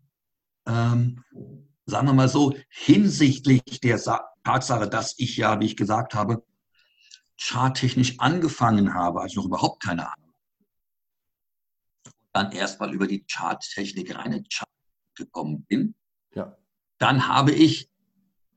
[0.67, 1.25] ähm,
[1.89, 6.45] sagen wir mal so, hinsichtlich der Sa Tatsache, dass ich ja, wie ich gesagt habe,
[7.39, 10.35] charttechnisch angefangen habe, als ich noch überhaupt keine Ahnung.
[12.33, 14.69] Dann erstmal über die Charttechnik rein in Chart
[15.15, 15.95] gekommen bin.
[16.35, 16.57] Ja.
[16.99, 17.91] Dann habe ich,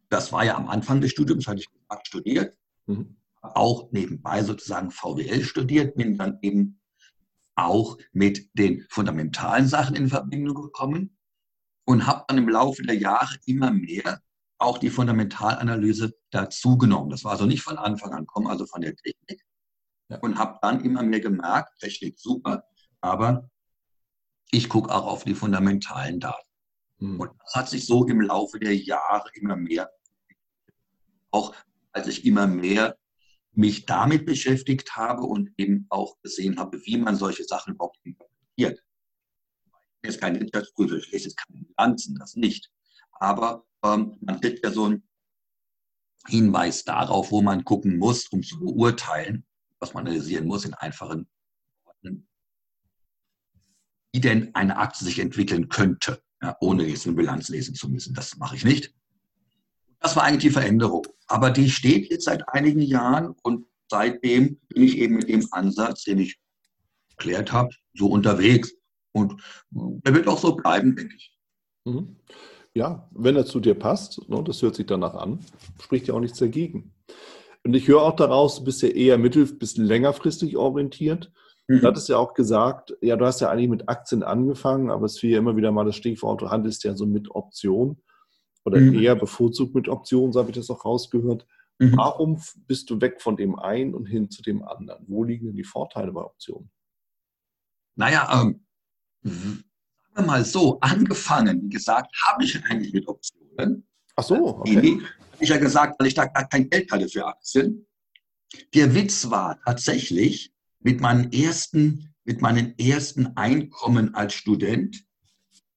[0.10, 1.70] das war ja am Anfang des Studiums, hatte ich
[2.04, 3.18] studiert, mhm.
[3.42, 6.80] auch nebenbei sozusagen VWL studiert, bin dann eben
[7.56, 11.18] auch mit den fundamentalen Sachen in Verbindung gekommen
[11.86, 14.22] und habe dann im Laufe der Jahre immer mehr
[14.58, 17.10] auch die Fundamentalanalyse dazugenommen.
[17.10, 19.44] Das war also nicht von Anfang an, komme also von der Technik
[20.10, 20.20] ja.
[20.20, 22.64] und habe dann immer mehr gemerkt, Technik super,
[23.02, 23.50] aber
[24.52, 26.48] ich gucke auch auf die fundamentalen Daten.
[27.00, 27.20] Mhm.
[27.20, 29.90] Und das hat sich so im Laufe der Jahre immer mehr,
[31.32, 31.56] auch
[31.92, 32.98] als ich immer mehr
[33.54, 38.82] mich damit beschäftigt habe und eben auch gesehen habe, wie man solche Sachen überhaupt interpretiert.
[40.04, 42.72] Jetzt kein Wirtschaftsprüfer, ich lese jetzt keine Bilanzen, das nicht.
[43.14, 45.08] Aber ähm, man kriegt ja so einen
[46.28, 49.46] Hinweis darauf, wo man gucken muss, um zu beurteilen,
[49.80, 51.28] was man analysieren muss in einfachen
[51.84, 52.28] Worten,
[54.14, 58.14] wie denn eine Aktie sich entwickeln könnte, ja, ohne jetzt eine Bilanz lesen zu müssen.
[58.14, 58.94] Das mache ich nicht.
[60.00, 61.06] Das war eigentlich die Veränderung.
[61.28, 66.04] Aber die steht jetzt seit einigen Jahren und seitdem bin ich eben mit dem Ansatz,
[66.04, 66.40] den ich
[67.12, 68.74] erklärt habe, so unterwegs.
[69.14, 71.38] Und der wird auch so bleiben, denke ich.
[71.86, 72.16] Mhm.
[72.74, 75.40] Ja, wenn er zu dir passt, ne, das hört sich danach an,
[75.82, 76.94] spricht ja auch nichts dagegen.
[77.64, 81.32] Und ich höre auch daraus, du bist ja eher mittel- bis längerfristig orientiert.
[81.68, 81.82] Mhm.
[81.82, 85.20] Du hattest ja auch gesagt, ja, du hast ja eigentlich mit Aktien angefangen, aber es
[85.20, 88.02] fiel ja immer wieder mal das Stichwort, du handelst ja so mit Optionen
[88.64, 89.00] oder mhm.
[89.00, 91.46] eher bevorzugt mit Optionen, so habe ich das auch rausgehört.
[91.80, 91.98] Mhm.
[91.98, 95.04] Warum bist du weg von dem einen und hin zu dem anderen?
[95.08, 96.72] Wo liegen denn die Vorteile bei Optionen?
[97.96, 98.66] Naja, ähm,
[99.24, 99.64] sagen
[100.16, 103.86] wir mal so, angefangen, wie gesagt, habe ich eigentlich mit Optionen.
[104.16, 105.02] Ach so, okay.
[105.02, 107.86] Habe ich ja gesagt, weil ich da gar kein Geld hatte für Aktien.
[108.74, 110.54] Der Witz war tatsächlich,
[110.84, 115.04] mit meinen ersten, mit meinen ersten Einkommen als Student,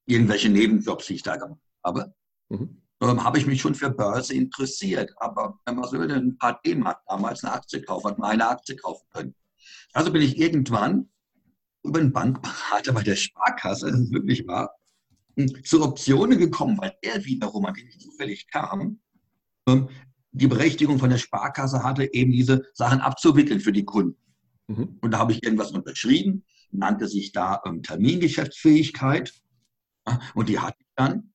[0.07, 2.15] irgendwelche Nebenjobs, die ich da gemacht habe,
[2.49, 2.83] mhm.
[3.01, 5.13] ähm, habe ich mich schon für Börse interessiert.
[5.19, 8.77] Aber wenn man so ein paar D-Mark damals eine Aktie kaufen, hat man eine Aktie
[8.77, 9.35] kaufen können.
[9.93, 11.09] Also bin ich irgendwann
[11.85, 14.75] über einen Bankberater bei der Sparkasse, das ist wirklich wahr,
[15.37, 19.01] hm, zu Optionen gekommen, weil er wiederum, an den ich zufällig kam,
[19.69, 19.89] ähm,
[20.33, 24.19] die Berechtigung von der Sparkasse hatte, eben diese Sachen abzuwickeln für die Kunden.
[24.67, 24.99] Mhm.
[25.01, 29.33] Und da habe ich irgendwas unterschrieben, nannte sich da ähm, Termingeschäftsfähigkeit.
[30.35, 31.33] Und die hatte ich dann.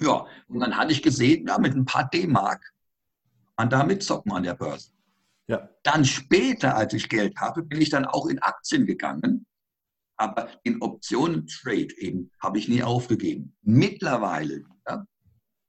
[0.00, 2.72] Ja, und dann hatte ich gesehen, ja, mit ein paar D-Mark
[3.56, 4.90] man da mitzocken an der Börse.
[5.50, 5.68] Ja.
[5.82, 9.46] Dann später, als ich Geld habe, bin ich dann auch in Aktien gegangen.
[10.16, 13.56] Aber in Optionen-Trade eben habe ich nie aufgegeben.
[13.62, 15.06] Mittlerweile, ja,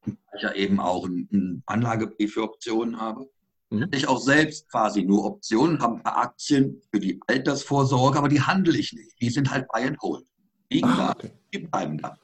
[0.05, 3.29] weil ich ja eben auch einen Anlagebrief für Optionen habe,
[3.71, 3.87] Mhm.
[3.91, 8.41] Ich auch selbst quasi nur Optionen, habe ein paar Aktien für die Altersvorsorge, aber die
[8.41, 9.19] handle ich nicht.
[9.21, 10.25] Die sind halt buy and hold.
[10.69, 11.31] Liegen ah, okay.
[11.53, 12.17] die bleiben da.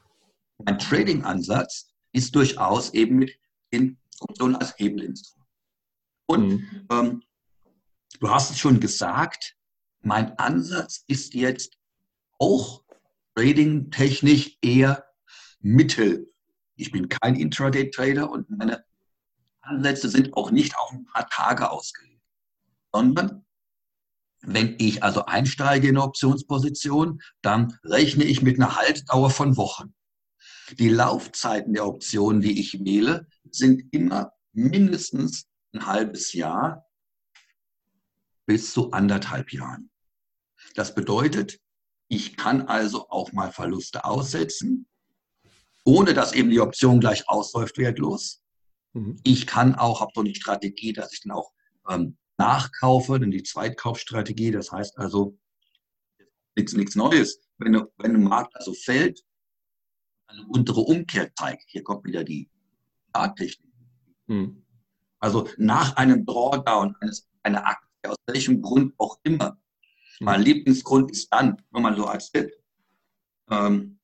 [0.64, 3.38] Mein Trading-Ansatz ist durchaus eben mit
[3.72, 5.48] den Optionen als Hebelinstrument.
[6.26, 6.86] Und mhm.
[6.90, 7.22] ähm,
[8.20, 9.56] du hast es schon gesagt,
[10.00, 11.76] mein Ansatz ist jetzt
[12.38, 12.84] auch
[13.34, 15.04] trading-technisch eher
[15.60, 16.32] mittel.
[16.76, 18.84] Ich bin kein Intraday-Trader und meine
[19.60, 22.22] Ansätze sind auch nicht auf ein paar Tage ausgelegt,
[22.92, 23.44] sondern
[24.40, 29.94] wenn ich also einsteige in eine Optionsposition, dann rechne ich mit einer Haltdauer von Wochen.
[30.78, 36.87] Die Laufzeiten der Optionen, die ich wähle, sind immer mindestens ein halbes Jahr
[38.48, 39.90] bis zu anderthalb Jahren.
[40.74, 41.60] Das bedeutet,
[42.08, 44.88] ich kann also auch mal Verluste aussetzen,
[45.84, 48.42] ohne dass eben die Option gleich ausläuft wertlos.
[48.94, 49.20] Mhm.
[49.22, 51.52] Ich kann auch, habe so eine Strategie, dass ich dann auch
[51.90, 55.38] ähm, nachkaufe, denn die Zweitkaufstrategie, das heißt also
[56.56, 57.46] nichts, nichts Neues.
[57.58, 59.22] Wenn, du, wenn ein Markt also fällt,
[60.26, 62.48] eine untere Umkehr zeigt, hier kommt wieder die
[63.12, 63.74] Charttechnik.
[64.26, 64.64] Mhm.
[65.20, 69.58] Also nach einem Drawdown eines, einer Aktie, aus welchem Grund auch immer,
[70.20, 72.50] mein Lieblingsgrund ist dann, nur mal so als Tipp,
[73.50, 73.98] ähm,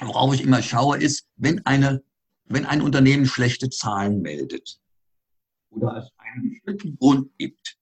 [0.00, 2.02] worauf ich immer schaue, ist, wenn eine
[2.46, 4.78] wenn ein Unternehmen schlechte Zahlen meldet
[5.70, 7.78] oder es einen bestimmten Grund gibt,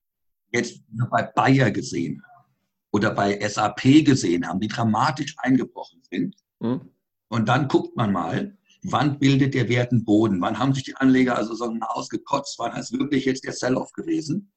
[0.52, 2.54] jetzt bei Bayer gesehen haben
[2.92, 6.90] oder bei SAP gesehen haben, die dramatisch eingebrochen sind, mhm.
[7.28, 10.96] und dann guckt man mal, wann bildet der Wert einen Boden, wann haben sich die
[10.96, 14.52] Anleger also so ausgekotzt, wann ist wirklich jetzt der Sell-off gewesen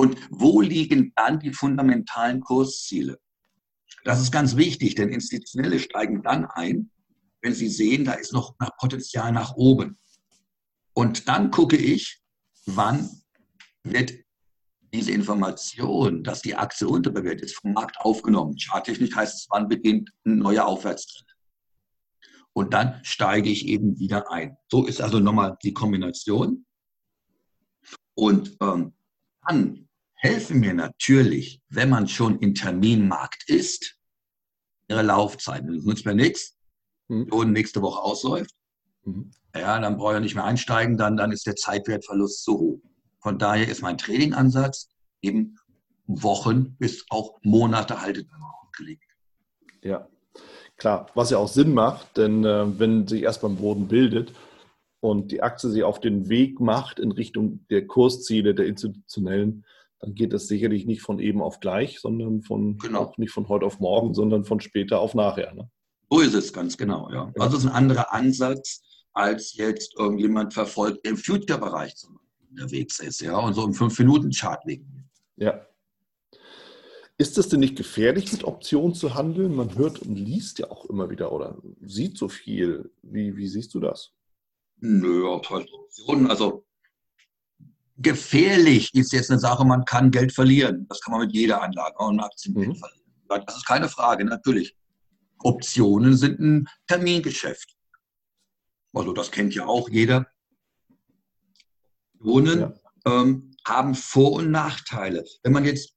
[0.00, 3.20] und wo liegen dann die fundamentalen Kursziele.
[4.02, 6.90] Das ist ganz wichtig, denn Institutionelle steigen dann ein,
[7.42, 9.98] wenn sie sehen, da ist noch Potenzial nach oben.
[10.94, 12.18] Und dann gucke ich,
[12.64, 13.10] wann
[13.82, 14.14] wird
[14.94, 18.56] diese Information, dass die Aktie unterbewertet ist, vom Markt aufgenommen.
[18.56, 21.28] Charttechnisch heißt es, wann beginnt ein neuer Aufwärtstrend.
[22.54, 24.56] Und dann steige ich eben wieder ein.
[24.70, 26.64] So ist also nochmal die Kombination.
[28.14, 28.94] Und ähm,
[29.46, 29.89] dann
[30.20, 33.96] helfen mir natürlich, wenn man schon im Terminmarkt ist,
[34.88, 35.64] ihre Laufzeit.
[35.66, 36.56] Das nützt mir nichts,
[37.08, 37.28] mhm.
[37.30, 38.54] und nächste Woche ausläuft.
[39.04, 39.30] Mhm.
[39.54, 42.80] Ja, dann brauche ich nicht mehr einsteigen, dann, dann ist der Zeitwertverlust zu hoch.
[43.20, 44.88] Von daher ist mein Trading-Ansatz
[45.22, 45.58] eben
[46.06, 48.28] Wochen bis auch Monate haltet
[48.76, 49.04] gelegt.
[49.82, 50.08] Ja,
[50.76, 54.32] klar, was ja auch Sinn macht, denn äh, wenn sich erst beim Boden bildet
[55.00, 59.64] und die Aktie sich auf den Weg macht in Richtung der Kursziele der institutionellen,
[60.00, 63.00] dann geht das sicherlich nicht von eben auf gleich, sondern von genau.
[63.00, 65.54] auch nicht von heute auf morgen, sondern von später auf nachher.
[65.54, 65.70] Ne?
[66.10, 67.32] So ist es ganz genau, ja.
[67.38, 68.82] Also ist ein anderer Ansatz,
[69.12, 71.94] als jetzt irgendjemand verfolgt, im Future-Bereich
[72.50, 75.10] unterwegs ist, ja, und so im 5-Minuten-Chart liegen.
[75.36, 75.66] Ja.
[77.18, 79.54] Ist es denn nicht gefährlich, mit Optionen zu handeln?
[79.54, 82.90] Man hört und liest ja auch immer wieder oder sieht so viel.
[83.02, 84.14] Wie, wie siehst du das?
[84.78, 86.64] Nö, Optionen, also
[88.00, 90.86] gefährlich ist jetzt eine Sache, man kann Geld verlieren.
[90.88, 92.74] Das kann man mit jeder Anlage und Aktien mhm.
[92.74, 93.46] verlieren.
[93.46, 94.76] Das ist keine Frage, natürlich.
[95.38, 97.76] Optionen sind ein Termingeschäft.
[98.92, 100.26] Also das kennt ja auch jeder.
[102.18, 102.74] Optionen ja.
[103.06, 105.24] ähm, haben Vor- und Nachteile.
[105.42, 105.94] Wenn man jetzt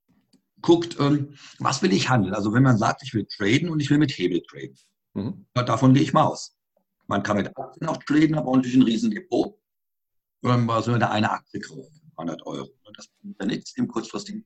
[0.61, 2.35] guckt, ähm, was will ich handeln?
[2.35, 4.77] Also wenn man sagt, ich will traden und ich will mit Hebel traden.
[5.13, 5.45] Mhm.
[5.53, 6.55] Davon gehe ich mal aus.
[7.07, 9.57] Man kann mit Aktien auch traden, aber natürlich ein Riesendepot
[10.43, 12.69] also wenn da eine Aktie kauft, 100 Euro.
[12.95, 14.45] Das bringt ja nichts im kurzfristigen.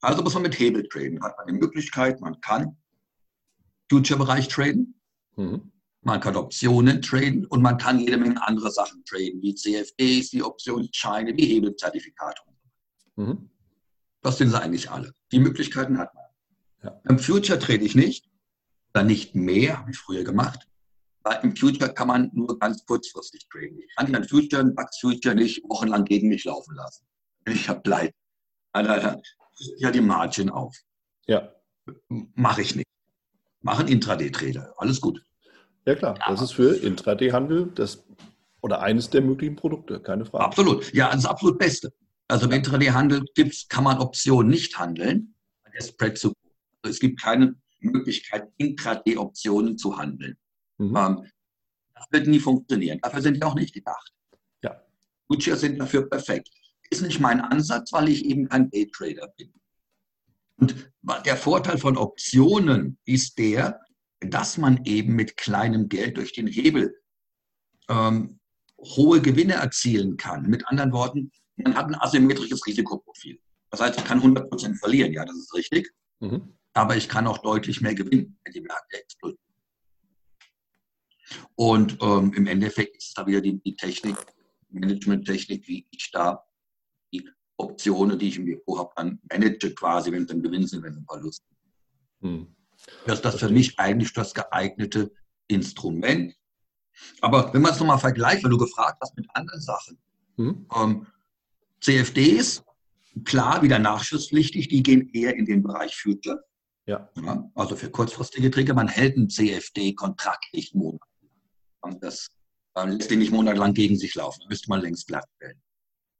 [0.00, 1.22] Also muss man mit Hebel traden.
[1.22, 2.76] Hat man die Möglichkeit, man kann
[3.90, 5.00] Future-Bereich traden,
[5.36, 5.72] mhm.
[6.02, 10.42] man kann Optionen traden und man kann jede Menge andere Sachen traden, wie CFDs, wie
[10.42, 12.42] Optionsscheine, wie Hebelzertifikate.
[13.16, 13.50] Mhm.
[14.22, 15.14] Das sind sie eigentlich alle.
[15.32, 16.24] Die Möglichkeiten hat man.
[16.82, 17.00] Ja.
[17.08, 18.28] Im Future trade ich nicht,
[18.94, 20.66] oder nicht mehr, habe ich früher gemacht.
[21.42, 23.78] Im Future kann man nur ganz kurzfristig traden.
[23.78, 27.06] Ich kann den Future, ein Bugs Future nicht wochenlang gegen mich laufen lassen.
[27.46, 28.14] Ich habe Leid.
[29.78, 30.76] Ja, die Margin auf.
[31.26, 31.52] Ja.
[32.08, 32.86] Mache ich nicht.
[33.60, 34.74] Machen Intraday-Trader.
[34.76, 35.24] Alles gut.
[35.86, 36.16] Ja, klar.
[36.18, 36.28] Ja.
[36.28, 38.04] Das ist für Intraday-Handel das
[38.60, 40.44] oder eines der möglichen Produkte, keine Frage.
[40.44, 40.92] Absolut.
[40.94, 41.92] Ja, das absolut Beste.
[42.28, 43.24] Also im Intraday-Handel
[43.68, 45.34] kann man Optionen nicht handeln.
[45.72, 46.32] Der Spread zu.
[46.82, 50.36] Also es gibt keine Möglichkeit, Intraday-Optionen zu handeln.
[50.78, 50.96] Mhm.
[50.96, 51.30] Ähm,
[51.94, 52.98] das wird nie funktionieren.
[53.02, 54.12] Dafür sind die auch nicht gedacht.
[54.62, 54.82] Ja.
[55.26, 56.50] Futures sind dafür perfekt.
[56.90, 59.52] Ist nicht mein Ansatz, weil ich eben kein Daytrader bin.
[60.56, 60.92] Und
[61.24, 63.80] der Vorteil von Optionen ist der,
[64.20, 66.94] dass man eben mit kleinem Geld durch den Hebel
[67.88, 68.38] ähm,
[68.78, 70.48] hohe Gewinne erzielen kann.
[70.48, 73.40] Mit anderen Worten, man hat ein asymmetrisches Risikoprofil.
[73.70, 75.92] Das heißt, ich kann 100% verlieren, ja, das ist richtig.
[76.20, 76.56] Mhm.
[76.74, 79.43] Aber ich kann auch deutlich mehr gewinnen, wenn die Märkte explodieren.
[81.54, 84.16] Und ähm, im Endeffekt ist da wieder die, die Technik,
[84.70, 86.44] Management-Technik, wie ich da
[87.12, 90.82] die Optionen, die ich im Depot habe, dann manage quasi, wenn es ein Gewinn sind,
[90.82, 91.42] wenn es ein Verlust
[92.24, 92.54] hm.
[93.06, 95.12] Das ist das für mich eigentlich das geeignete
[95.46, 96.34] Instrument.
[97.20, 99.98] Aber wenn man es nochmal vergleicht, weil du gefragt hast mit anderen Sachen,
[100.36, 100.66] hm.
[100.74, 101.06] ähm,
[101.80, 102.64] CFDs,
[103.24, 106.42] klar, wieder nachschusspflichtig, die gehen eher in den Bereich Future.
[106.86, 107.08] Ja.
[107.22, 107.50] ja.
[107.54, 111.13] also für kurzfristige Träger, man hält einen CFD-Kontrakt nicht monatlich.
[112.00, 112.28] Das
[112.74, 114.40] äh, lässt ihn nicht monatelang gegen sich laufen.
[114.42, 115.62] Da müsste man längst glatt stellen.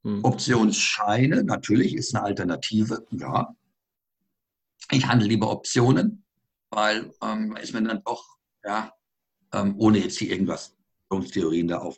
[0.05, 0.25] Hm.
[0.25, 3.55] Optionsscheine, natürlich, ist eine Alternative, ja.
[4.91, 6.25] Ich handle lieber Optionen,
[6.71, 8.93] weil ähm, ist mir dann doch, ja,
[9.53, 10.77] ähm, ohne jetzt hier irgendwas
[11.33, 11.97] Theorien da auf.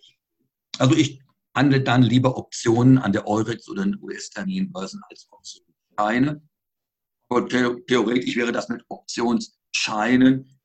[0.78, 1.22] Also ich
[1.54, 6.42] handle dann lieber Optionen an der Eurex oder den US-Terminbörsen als Optionsscheine.
[7.28, 10.58] Aber theoretisch wäre das mit Optionsscheinen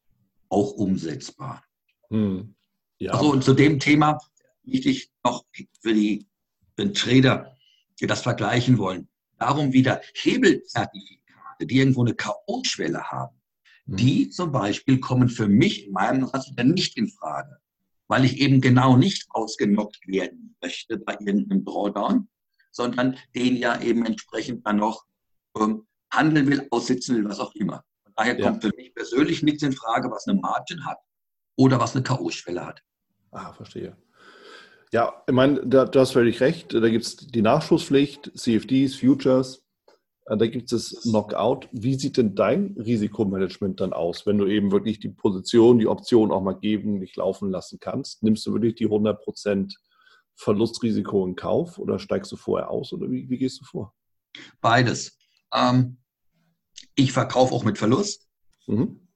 [0.50, 1.64] auch umsetzbar.
[2.10, 2.56] Hm.
[3.02, 3.14] Ja.
[3.14, 4.20] Also und zu dem Thema
[4.62, 5.44] wichtig noch
[5.82, 6.28] für die
[6.76, 7.58] für Trader,
[8.00, 9.08] die das vergleichen wollen.
[9.40, 13.36] Darum wieder Hebelzertifikate, die irgendwo eine K.O.-Schwelle haben.
[13.88, 13.96] Mhm.
[13.98, 17.58] Die zum Beispiel kommen für mich in meinem Raster nicht in Frage,
[18.08, 22.30] weil ich eben genau nicht ausgenockt werden möchte bei irgendeinem Drawdown,
[22.72, 25.06] sondern den ja eben entsprechend dann noch
[25.60, 27.84] ähm, handeln will, aussitzen will, was auch immer.
[28.04, 28.48] Von daher ja.
[28.48, 31.00] kommt für mich persönlich nichts in Frage, was eine Margin hat
[31.56, 32.84] oder was eine K.O.-Schwelle hat.
[33.32, 33.96] Ah, verstehe.
[34.94, 36.74] Ja, ich meine, da, du hast völlig recht.
[36.74, 39.64] Da gibt es die Nachschusspflicht, CFDs, Futures.
[40.26, 41.70] Äh, da gibt es Knockout.
[41.72, 46.32] Wie sieht denn dein Risikomanagement dann aus, wenn du eben wirklich die Position, die Option
[46.32, 48.22] auch mal geben, nicht laufen lassen kannst?
[48.22, 49.74] Nimmst du wirklich die 100%
[50.36, 53.96] Verlustrisiko in Kauf oder steigst du vorher aus oder wie, wie gehst du vor?
[54.60, 55.18] Beides.
[55.54, 55.98] Ähm,
[56.96, 58.28] ich verkaufe auch mit Verlust.
[58.68, 59.08] Mhm.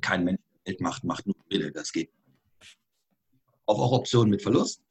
[0.00, 1.72] Kein Mensch Geld macht, macht nur Wille.
[1.72, 2.10] Das geht.
[3.66, 4.82] Auch, auch Optionen mit Verlust.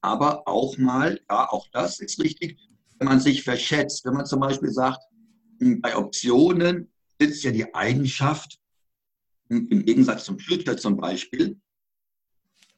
[0.00, 2.58] Aber auch mal, ja, auch das ist richtig,
[2.98, 4.04] wenn man sich verschätzt.
[4.04, 5.00] Wenn man zum Beispiel sagt,
[5.60, 6.90] hm, bei Optionen
[7.20, 8.58] sitzt ja die Eigenschaft,
[9.48, 11.60] hm, im Gegensatz zum Flüchter zum Beispiel,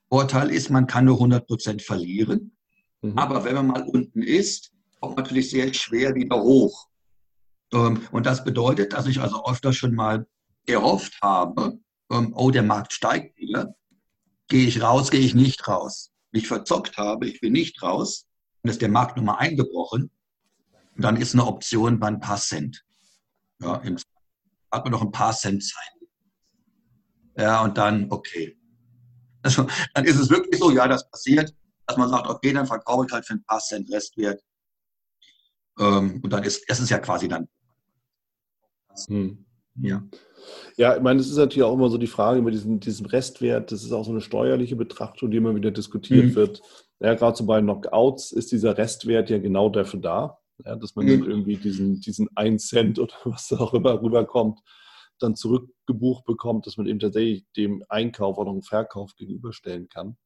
[0.09, 2.57] Vorteil ist, man kann nur 100% verlieren.
[3.03, 3.16] Mhm.
[3.16, 6.88] Aber wenn man mal unten ist, kommt man natürlich sehr schwer wieder hoch.
[7.72, 10.26] Ähm, und das bedeutet, dass ich also öfter schon mal
[10.66, 11.78] gehofft habe,
[12.11, 13.74] ähm, oh, der Markt steigt wieder.
[14.51, 16.11] Gehe ich raus, gehe ich nicht raus.
[16.32, 18.26] Mich verzockt habe, ich bin nicht raus.
[18.62, 20.11] Dann ist der Markt nochmal eingebrochen.
[20.96, 22.84] Und dann ist eine Option bei ein paar Cent.
[23.61, 23.96] Ja, im,
[24.72, 25.92] hat man noch ein paar Cent Zeit.
[27.36, 28.59] Ja, und dann, okay.
[29.42, 31.55] Also, dann ist es wirklich so, ja, das passiert,
[31.86, 34.42] dass man sagt, okay, dann verkaufe ich halt für ein paar Cent Restwert.
[35.78, 37.48] Ähm, und dann ist es ja quasi dann.
[39.07, 39.46] Hm.
[39.83, 40.03] Ja.
[40.76, 43.70] Ja, ich meine, es ist natürlich auch immer so die Frage über diesen, diesen Restwert.
[43.70, 46.35] Das ist auch so eine steuerliche Betrachtung, die immer wieder diskutiert mhm.
[46.35, 46.62] wird.
[47.01, 51.07] Ja, gerade so bei Knockouts ist dieser Restwert ja genau dafür da, ja, dass man
[51.07, 51.24] mhm.
[51.24, 54.61] irgendwie diesen, diesen 1 Cent oder was auch immer rüberkommt,
[55.18, 60.16] dann zurückgebucht bekommt, dass man eben tatsächlich dem Einkauf oder dem Verkauf gegenüberstellen kann.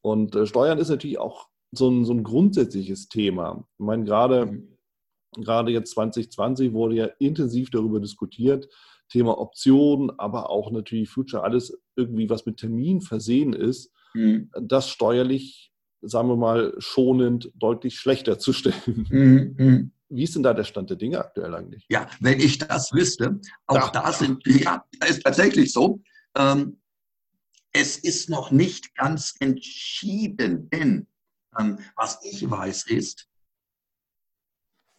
[0.00, 3.64] Und äh, Steuern ist natürlich auch so ein, so ein grundsätzliches Thema.
[3.78, 4.77] Ich meine, gerade, mhm.
[5.36, 8.68] Gerade jetzt 2020 wurde ja intensiv darüber diskutiert,
[9.08, 14.50] Thema Optionen, aber auch natürlich Future, alles irgendwie, was mit Termin versehen ist, mhm.
[14.60, 15.72] das steuerlich,
[16.02, 19.06] sagen wir mal, schonend deutlich schlechter zu stellen.
[19.08, 19.54] Mhm.
[19.56, 19.92] mhm.
[20.10, 21.84] Wie ist denn da der Stand der Dinge aktuell eigentlich?
[21.90, 26.00] Ja, wenn ich das wüsste, auch da sind, ja, ist tatsächlich so.
[26.34, 26.80] Ähm,
[27.72, 31.06] es ist noch nicht ganz entschieden, denn
[31.58, 33.27] ähm, was ich weiß ist,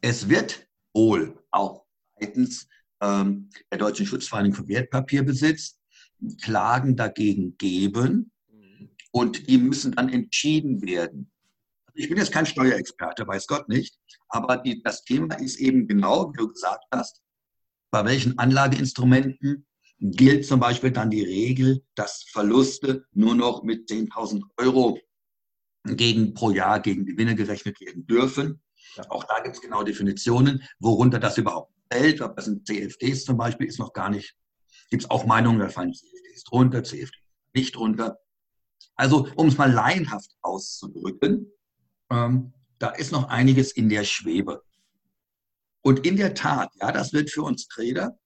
[0.02, 1.86] es wird wohl auch
[2.20, 2.68] seitens
[3.02, 5.80] ähm, der Deutschen Schutzvereinigung für Wertpapierbesitz
[6.42, 8.32] Klagen dagegen geben
[9.12, 11.32] und die müssen dann entschieden werden.
[11.88, 13.98] Also ich bin jetzt kein Steuerexperte, weiß Gott nicht,
[14.28, 17.22] aber die, das Thema ist eben genau, wie du gesagt hast,
[17.92, 19.66] bei welchen Anlageinstrumenten
[20.00, 25.00] gilt zum Beispiel dann die Regel, dass Verluste nur noch mit 10.000 Euro
[25.86, 28.62] gegen, pro Jahr gegen Gewinne gerechnet werden dürfen.
[29.10, 32.20] Auch da gibt es genau Definitionen, worunter das überhaupt fällt.
[32.20, 34.36] Das sind CFDs zum Beispiel, ist noch gar nicht,
[34.90, 37.24] gibt es auch Meinungen, da fallen CFDs drunter, CFDs
[37.54, 38.20] nicht drunter.
[38.96, 41.52] Also, um es mal laienhaft auszudrücken,
[42.12, 44.64] ähm, da ist noch einiges in der Schwebe.
[45.82, 48.18] Und in der Tat, ja, das wird für uns Trader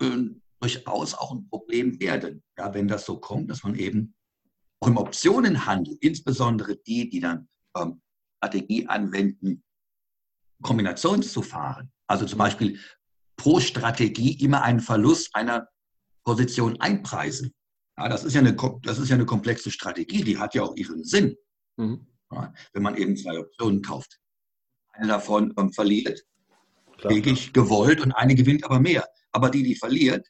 [0.00, 0.16] äh,
[0.60, 4.14] durchaus auch ein Problem werden, ja, wenn das so kommt, dass man eben
[4.80, 8.00] auch im Optionenhandel, insbesondere die, die dann ähm,
[8.38, 9.64] Strategie anwenden,
[10.62, 12.78] Kombinationen zu fahren, also zum Beispiel
[13.36, 15.68] pro Strategie immer einen Verlust einer
[16.24, 17.54] Position einpreisen.
[17.96, 20.76] Ja, das, ist ja eine, das ist ja eine komplexe Strategie, die hat ja auch
[20.76, 21.36] ihren Sinn.
[21.76, 22.06] Mhm.
[22.30, 24.20] Ja, wenn man eben zwei Optionen kauft.
[24.92, 26.24] Eine davon ähm, verliert,
[27.02, 29.06] wirklich gewollt und eine gewinnt aber mehr.
[29.32, 30.28] Aber die, die verliert,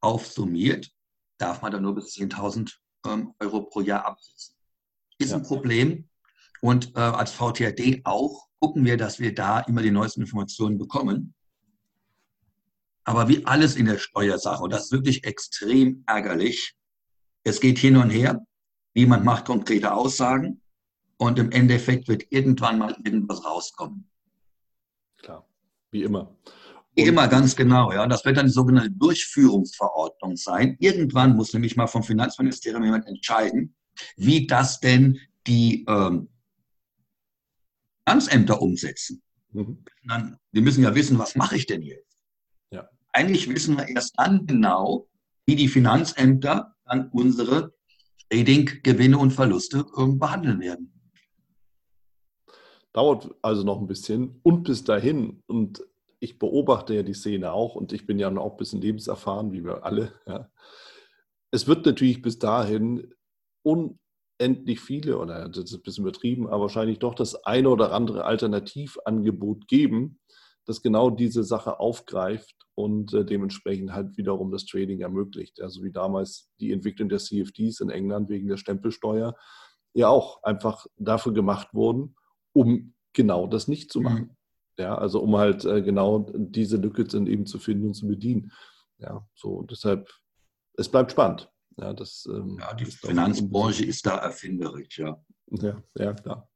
[0.00, 0.90] aufsummiert,
[1.38, 2.72] darf man dann nur bis 10.000
[3.06, 4.54] ähm, Euro pro Jahr absetzen.
[5.18, 5.36] Ist ja.
[5.36, 6.08] ein Problem.
[6.62, 11.34] Und äh, als VTRD auch gucken wir, dass wir da immer die neuesten Informationen bekommen.
[13.04, 16.76] Aber wie alles in der Steuersache, und das ist wirklich extrem ärgerlich,
[17.42, 18.46] es geht hin und her,
[18.94, 20.60] niemand macht konkrete Aussagen
[21.16, 24.08] und im Endeffekt wird irgendwann mal irgendwas rauskommen.
[25.18, 25.44] Klar,
[25.90, 26.36] wie immer.
[26.94, 27.90] Wie immer, ganz genau.
[27.90, 28.06] Ja.
[28.06, 30.76] Das wird dann die sogenannte Durchführungsverordnung sein.
[30.78, 33.74] Irgendwann muss nämlich mal vom Finanzministerium jemand entscheiden,
[34.16, 36.28] wie das denn die ähm,
[38.06, 39.22] Finanzämter umsetzen.
[39.52, 39.84] Mhm.
[40.04, 42.18] Dann, wir müssen ja wissen, was mache ich denn jetzt?
[42.70, 42.88] Ja.
[43.12, 45.08] Eigentlich wissen wir erst dann genau,
[45.46, 47.74] wie die Finanzämter dann unsere
[48.30, 50.92] Trading-Gewinne und Verluste behandeln werden.
[52.92, 55.82] Dauert also noch ein bisschen und bis dahin, und
[56.20, 59.64] ich beobachte ja die Szene auch und ich bin ja auch ein bisschen lebenserfahren, wie
[59.64, 60.12] wir alle.
[60.26, 60.50] Ja.
[61.50, 63.12] Es wird natürlich bis dahin
[63.64, 63.98] un
[64.42, 68.24] endlich viele, oder das ist ein bisschen übertrieben, aber wahrscheinlich doch das eine oder andere
[68.24, 70.20] Alternativangebot geben,
[70.66, 75.60] das genau diese Sache aufgreift und äh, dementsprechend halt wiederum das Trading ermöglicht.
[75.60, 79.34] Also wie damals die Entwicklung der CFDs in England wegen der Stempelsteuer
[79.94, 82.16] ja auch einfach dafür gemacht wurden,
[82.52, 84.36] um genau das nicht zu machen.
[84.78, 88.52] Ja, also um halt äh, genau diese Lücke dann eben zu finden und zu bedienen.
[88.98, 90.10] Ja, so deshalb,
[90.74, 91.50] es bleibt spannend.
[91.76, 95.22] Ja, das, ähm, ja die Finanzbranche ist da erfinderisch, ja.
[95.50, 96.48] Ja, ja, klar.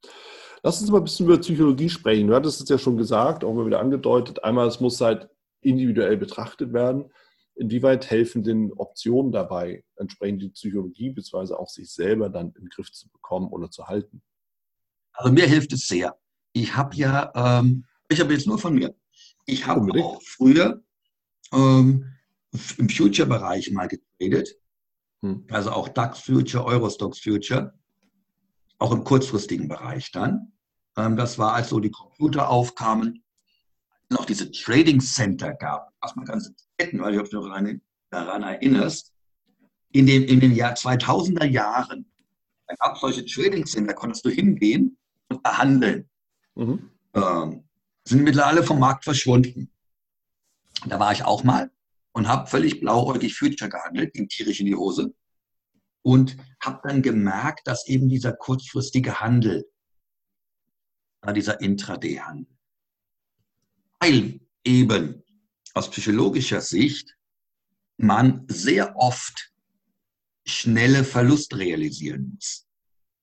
[0.62, 2.29] Lass uns mal ein bisschen über Psychologie sprechen.
[2.29, 4.43] Du hattest es ja schon gesagt, auch mal wieder angedeutet.
[4.43, 5.29] Einmal, es muss halt
[5.61, 7.11] individuell betrachtet werden.
[7.55, 11.55] Inwieweit helfen denn Optionen dabei, entsprechend die Psychologie bzw.
[11.55, 14.23] auch sich selber dann im Griff zu bekommen oder zu halten?
[15.12, 16.19] Also mir hilft es sehr.
[16.53, 18.95] Ich habe ja, ähm, ich habe jetzt nur von mir.
[19.47, 20.83] Ich habe auch früher
[21.53, 22.05] ähm,
[22.77, 24.57] im Future-Bereich mal getradet.
[25.23, 25.47] Hm.
[25.51, 27.75] Also auch DAX Future, Eurostox Future.
[28.79, 30.53] Auch im kurzfristigen Bereich dann.
[30.97, 33.23] Ähm, das war, als so die Computer aufkamen,
[34.11, 38.43] noch diese Trading Center gab, was man ganz Ketten, weil ich ob du daran, daran
[38.43, 39.12] erinnerst,
[39.93, 42.07] in, dem, in den Jahr 2000er Jahren,
[42.67, 44.99] da gab es solche Trading Center, konntest du hingehen
[45.29, 46.09] und verhandeln.
[46.55, 46.91] Mhm.
[47.14, 47.64] Ähm,
[48.05, 49.71] sind mittlerweile vom Markt verschwunden.
[50.87, 51.71] Da war ich auch mal
[52.17, 55.14] und habe völlig blauäugig Future gehandelt, ging tierisch in die Hose
[56.01, 59.71] und habe dann gemerkt, dass eben dieser kurzfristige Handel,
[61.35, 62.57] dieser Intraday-Handel,
[64.01, 65.23] weil eben
[65.75, 67.19] aus psychologischer Sicht
[67.99, 69.53] man sehr oft
[70.47, 72.67] schnelle Verlust realisieren muss,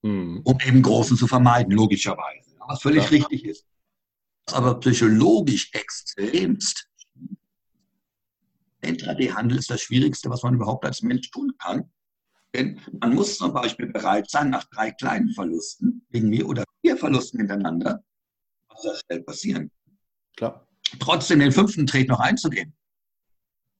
[0.04, 0.42] mhm.
[0.44, 3.10] um eben großen zu vermeiden, logischerweise, was völlig ja.
[3.10, 3.66] richtig ist.
[4.46, 6.88] Was aber psychologisch extremst
[8.84, 11.92] Intraday-Handel ist das Schwierigste, was man überhaupt als Mensch tun kann.
[12.56, 16.98] Denn man muss zum Beispiel bereit sein, nach drei kleinen Verlusten, wegen mir oder vier
[16.98, 18.04] Verlusten hintereinander,
[18.68, 19.72] was da schnell passieren.
[20.36, 20.68] Klar.
[21.00, 22.76] Trotzdem den fünften Trade noch einzugehen.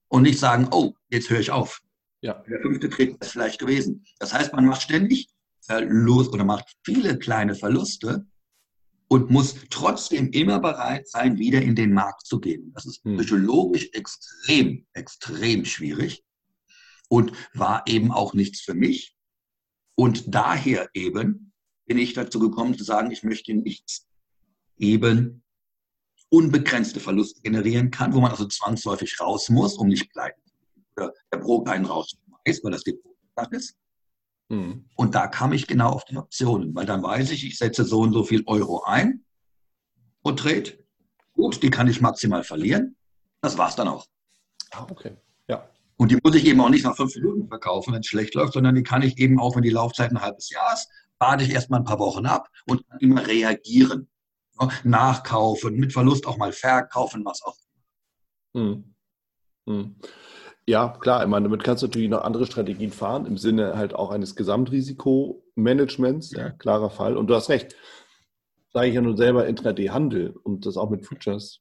[0.08, 1.80] Und nicht sagen, oh, jetzt höre ich auf.
[2.20, 2.42] Ja.
[2.48, 4.04] Der fünfte Trade ist vielleicht gewesen.
[4.18, 5.28] Das heißt, man macht ständig
[5.60, 8.26] Verlust oder macht viele kleine Verluste
[9.08, 12.72] und muss trotzdem immer bereit sein, wieder in den Markt zu gehen.
[12.74, 13.16] Das ist hm.
[13.16, 16.24] psychologisch extrem, extrem schwierig
[17.08, 19.16] und war eben auch nichts für mich.
[19.94, 21.52] Und daher eben
[21.86, 24.06] bin ich dazu gekommen zu sagen, ich möchte nichts
[24.78, 25.44] eben
[26.30, 30.40] unbegrenzte Verluste generieren kann, wo man also zwangsläufig raus muss, um nicht pleiten
[30.96, 33.14] oder der Broker einen rausschmeißt, weil das Depot
[33.52, 33.76] ist.
[34.48, 34.88] Mhm.
[34.96, 38.00] Und da kam ich genau auf die Optionen, weil dann weiß ich, ich setze so
[38.00, 39.24] und so viel Euro ein
[40.22, 40.78] und Trade.
[41.32, 42.96] Gut, die kann ich maximal verlieren.
[43.40, 44.06] Das war's dann auch.
[44.70, 45.16] Ah, okay.
[45.48, 45.68] Ja.
[45.96, 48.54] Und die muss ich eben auch nicht nach fünf Minuten verkaufen, wenn es schlecht läuft,
[48.54, 50.88] sondern die kann ich eben auch, wenn die Laufzeit ein halbes Jahr ist,
[51.18, 54.08] warte ich erstmal ein paar Wochen ab und kann immer reagieren.
[54.84, 57.56] Nachkaufen, mit Verlust auch mal verkaufen, was auch.
[58.54, 58.94] Hm.
[59.66, 59.96] Hm.
[60.66, 63.94] Ja, klar, ich meine, damit kannst du natürlich noch andere Strategien fahren, im Sinne halt
[63.94, 67.18] auch eines Gesamtrisikomanagements, ja, klarer Fall.
[67.18, 67.76] Und du hast recht,
[68.72, 71.60] sage ich ja nun selber Intraday-Handel und das auch mit Futures.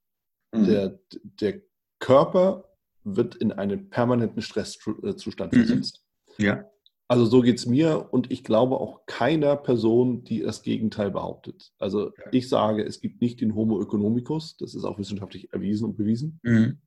[0.53, 0.65] Mhm.
[0.65, 0.99] Der,
[1.41, 1.61] der
[1.99, 2.69] Körper
[3.03, 5.57] wird in einen permanenten Stresszustand mhm.
[5.57, 6.03] versetzt.
[6.37, 6.65] Ja.
[7.09, 11.73] Also so geht es mir und ich glaube auch keiner Person, die das Gegenteil behauptet.
[11.77, 15.97] Also ich sage, es gibt nicht den Homo economicus, das ist auch wissenschaftlich erwiesen und
[15.97, 16.39] bewiesen.
[16.43, 16.79] Mhm.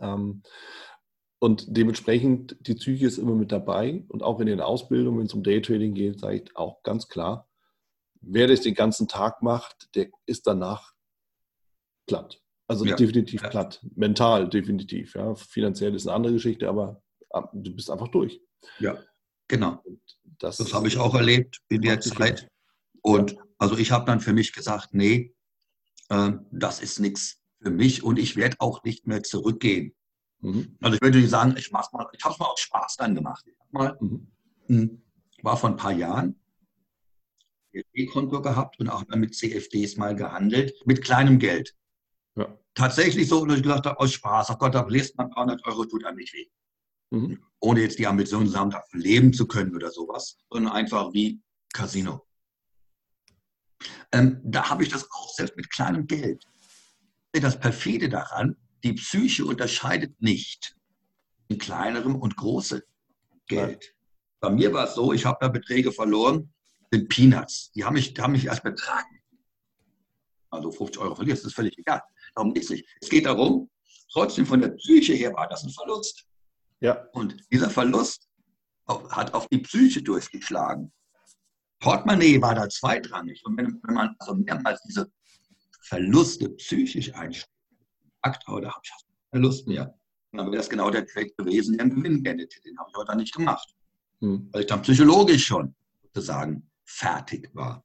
[0.00, 0.42] Ähm,
[1.40, 4.04] und dementsprechend, die Psyche ist immer mit dabei.
[4.08, 7.48] Und auch in den Ausbildungen, wenn es um Daytrading geht, sage ich auch ganz klar,
[8.20, 10.94] wer das den ganzen Tag macht, der ist danach
[12.06, 12.42] platt.
[12.66, 12.96] Also ja.
[12.96, 13.48] definitiv ja.
[13.48, 13.80] platt.
[13.94, 15.14] Mental definitiv.
[15.14, 15.34] Ja.
[15.36, 18.40] Finanziell ist eine andere Geschichte, aber ah, du bist einfach durch.
[18.80, 18.98] Ja,
[19.46, 19.82] genau.
[20.38, 22.48] Das, das habe ich auch erlebt in der Zeit.
[23.00, 25.34] Und also ich habe dann für mich gesagt, nee,
[26.08, 29.94] äh, das ist nichts für mich und ich werde auch nicht mehr zurückgehen.
[30.40, 30.76] Mhm.
[30.80, 33.44] Also ich würde sagen, ich mach's mal, ich habe es mal aus Spaß dann gemacht.
[33.46, 34.28] Ich mal, mhm.
[34.66, 35.02] Hm,
[35.42, 36.38] war vor ein paar Jahren
[37.72, 41.74] CFD-Konto gehabt und auch mit CFDs mal gehandelt, mit kleinem Geld.
[42.36, 42.58] Ja.
[42.74, 45.84] Tatsächlich so, dass ich gesagt habe, aus Spaß, ach Gott, da bläst man 300 Euro,
[45.84, 46.46] tut einem nicht weh.
[47.10, 47.42] Mhm.
[47.60, 51.40] Ohne jetzt die Ambition zu haben, davon leben zu können oder sowas, sondern einfach wie
[51.72, 52.26] Casino.
[54.12, 56.44] Ähm, da habe ich das auch selbst mit kleinem Geld.
[57.32, 60.76] Das perfide daran, die Psyche unterscheidet nicht
[61.48, 62.82] in kleinerem und großem
[63.46, 63.94] Geld.
[64.40, 66.52] Bei mir war es so, ich habe da Beträge verloren,
[66.90, 67.72] sind Peanuts.
[67.72, 69.20] Die haben mich, die haben mich erst betragen.
[70.50, 72.02] Also 50 Euro verlierst, das ist völlig egal.
[72.34, 72.86] Darum geht es nicht.
[73.00, 73.70] Es geht darum,
[74.12, 76.26] trotzdem von der Psyche her war das ein Verlust.
[76.80, 77.06] Ja.
[77.12, 78.28] Und dieser Verlust
[78.86, 80.92] hat auf die Psyche durchgeschlagen.
[81.80, 83.44] Portemonnaie war da zweitrangig.
[83.44, 85.10] Und wenn, wenn man also mehrmals diese
[85.82, 87.57] Verluste psychisch einstellt,
[88.28, 88.92] Akt, aber da habe ich
[89.30, 89.94] keine Lust mehr.
[90.30, 92.96] Und dann wäre das genau der Trade gewesen, der einen Gewinn geendet Den habe ich
[92.96, 93.74] heute nicht gemacht.
[94.20, 94.48] Hm.
[94.52, 97.84] Weil ich dann psychologisch schon sozusagen fertig war.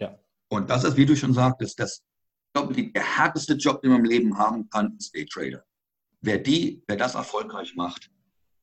[0.00, 0.18] Ja.
[0.48, 2.02] Und das ist, wie du schon sagtest, das,
[2.52, 5.64] glaube, der härteste Job, den man im Leben haben kann, ist Daytrader.
[6.22, 8.10] Wer die, wer das erfolgreich macht,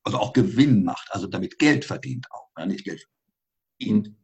[0.02, 3.06] also auch Gewinn macht, also damit Geld verdient auch, ja, nicht Geld
[3.78, 4.14] verdient.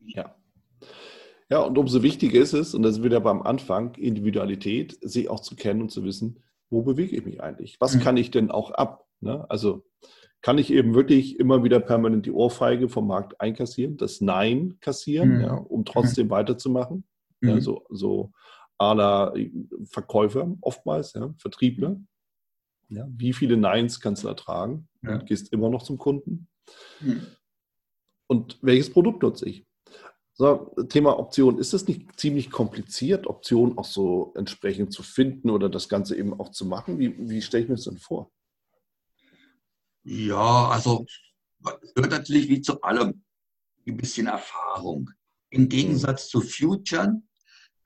[0.00, 0.36] Ja.
[1.50, 5.40] Ja, und umso wichtiger ist es, und das ist wieder beim Anfang, Individualität, sich auch
[5.40, 7.76] zu kennen und zu wissen, wo bewege ich mich eigentlich?
[7.80, 8.00] Was mhm.
[8.00, 9.06] kann ich denn auch ab?
[9.20, 9.48] Ne?
[9.50, 9.84] Also
[10.40, 15.36] kann ich eben wirklich immer wieder permanent die Ohrfeige vom Markt einkassieren, das Nein kassieren,
[15.36, 15.40] mhm.
[15.40, 16.32] ja, um trotzdem mhm.
[16.32, 17.04] weiterzumachen.
[17.42, 17.60] Ja, mhm.
[17.60, 18.32] so, so
[18.78, 19.32] la
[19.84, 21.98] Verkäufer oftmals, ja, Vertriebler.
[22.90, 24.88] Ja, wie viele Neins kannst du ertragen?
[25.02, 25.14] Ja.
[25.14, 26.48] Und gehst immer noch zum Kunden.
[27.00, 27.22] Mhm.
[28.26, 29.66] Und welches Produkt nutze ich?
[30.36, 35.68] So, Thema Option, ist es nicht ziemlich kompliziert, Optionen auch so entsprechend zu finden oder
[35.68, 36.98] das Ganze eben auch zu machen?
[36.98, 38.32] Wie, wie stelle ich mir das denn vor?
[40.02, 41.06] Ja, also
[41.82, 43.22] es gehört natürlich wie zu allem
[43.86, 45.08] ein bisschen Erfahrung.
[45.50, 47.28] Im Gegensatz zu Futuren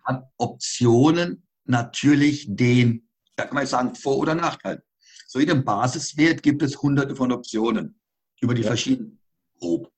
[0.03, 4.83] hat Optionen natürlich den, da kann man sagen, Vor- oder Nachteil.
[5.27, 8.01] So jedem Basiswert gibt es hunderte von Optionen
[8.41, 8.69] über die ja.
[8.69, 9.21] verschiedenen
[9.59, 9.93] grob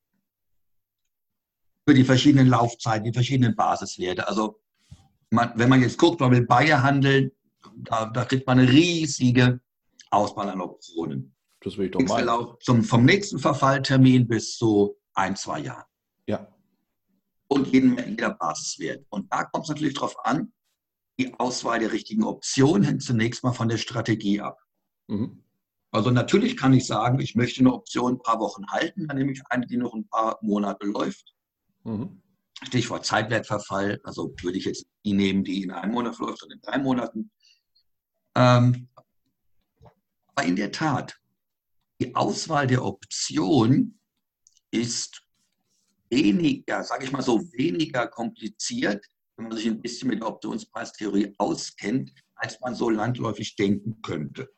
[1.91, 4.29] für die verschiedenen Laufzeiten, die verschiedenen Basiswerte.
[4.29, 4.61] Also
[5.31, 7.33] man, wenn man jetzt guckt, man will Bayer handeln,
[7.79, 9.59] da, da, kriegt man eine riesige
[10.09, 11.35] Auswahl an Optionen.
[11.61, 12.57] Das will ich doch mal.
[12.61, 15.83] Zum, vom nächsten Verfalltermin bis zu ein, zwei Jahren.
[16.29, 16.47] Ja.
[17.49, 19.05] Und jeden, jeder Basiswert.
[19.11, 20.53] Und da kommt es natürlich darauf an,
[21.19, 24.61] die Auswahl der richtigen Option hängt zunächst mal von der Strategie ab.
[25.09, 25.43] Mhm.
[25.91, 29.33] Also natürlich kann ich sagen, ich möchte eine Option ein paar Wochen halten, dann nehme
[29.33, 31.35] ich eine, die noch ein paar Monate läuft.
[31.85, 32.21] Mhm.
[32.63, 36.61] Stichwort Zeitwertverfall, also würde ich jetzt die nehmen, die in einem Monat läuft und in
[36.61, 37.31] drei Monaten.
[38.35, 38.89] Ähm,
[40.35, 41.19] aber in der Tat,
[42.01, 43.99] die Auswahl der Option
[44.71, 45.23] ist
[46.11, 49.05] weniger, sage ich mal so, weniger kompliziert,
[49.37, 54.51] wenn man sich ein bisschen mit der Optionspreistheorie auskennt, als man so landläufig denken könnte.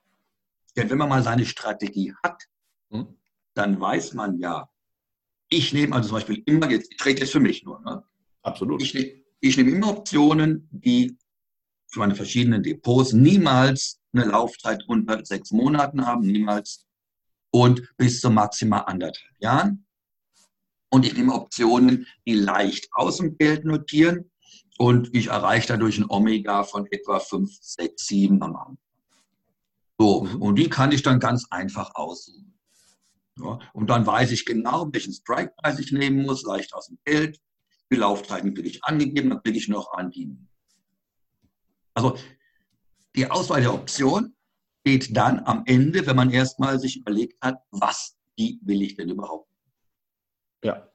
[0.77, 2.43] Denn wenn man mal seine Strategie hat,
[2.91, 3.17] hm.
[3.55, 4.69] dann weiß man ja,
[5.53, 7.81] ich nehme also zum Beispiel immer, jetzt, ich trete jetzt für mich nur.
[7.83, 8.03] Ne?
[8.43, 8.83] Absolut.
[8.83, 8.95] Ich,
[9.41, 11.17] ich nehme immer Optionen, die
[11.89, 16.87] für meine verschiedenen Depots niemals eine Laufzeit unter sechs Monaten haben, niemals.
[17.51, 19.87] Und bis zu maximal anderthalb Jahren.
[20.89, 24.31] Und ich nehme Optionen, die leicht aus dem Geld notieren.
[24.79, 28.79] Und ich erreiche dadurch ein Omega von etwa 5, 6, 7 am Anfang.
[29.99, 30.43] So, mhm.
[30.43, 32.52] und die kann ich dann ganz einfach aussuchen.
[33.39, 37.41] Ja, und dann weiß ich genau, welchen Strike-Preis ich nehmen muss, leicht aus dem Geld.
[37.91, 40.37] Die Laufzeiten kriege ich angegeben, dann kriege ich noch an die.
[41.95, 42.17] Also
[43.17, 44.35] die Auswahl der Option
[44.81, 49.11] steht dann am Ende, wenn man erstmal sich überlegt hat, was die will ich denn
[49.11, 49.49] überhaupt.
[50.65, 50.89] Ja.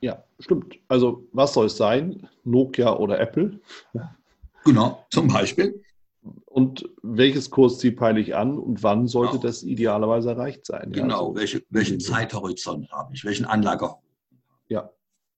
[0.00, 0.78] Ja, stimmt.
[0.88, 2.28] Also was soll es sein?
[2.44, 3.60] Nokia oder Apple?
[4.64, 5.82] Genau, zum Beispiel.
[6.60, 9.44] Und welches Kursziel peile ich an und wann sollte genau.
[9.44, 10.92] das idealerweise erreicht sein?
[10.92, 13.98] Genau, ja, also, welche, welchen Zeithorizont habe ich, welchen Anlager?
[14.68, 14.90] Ja,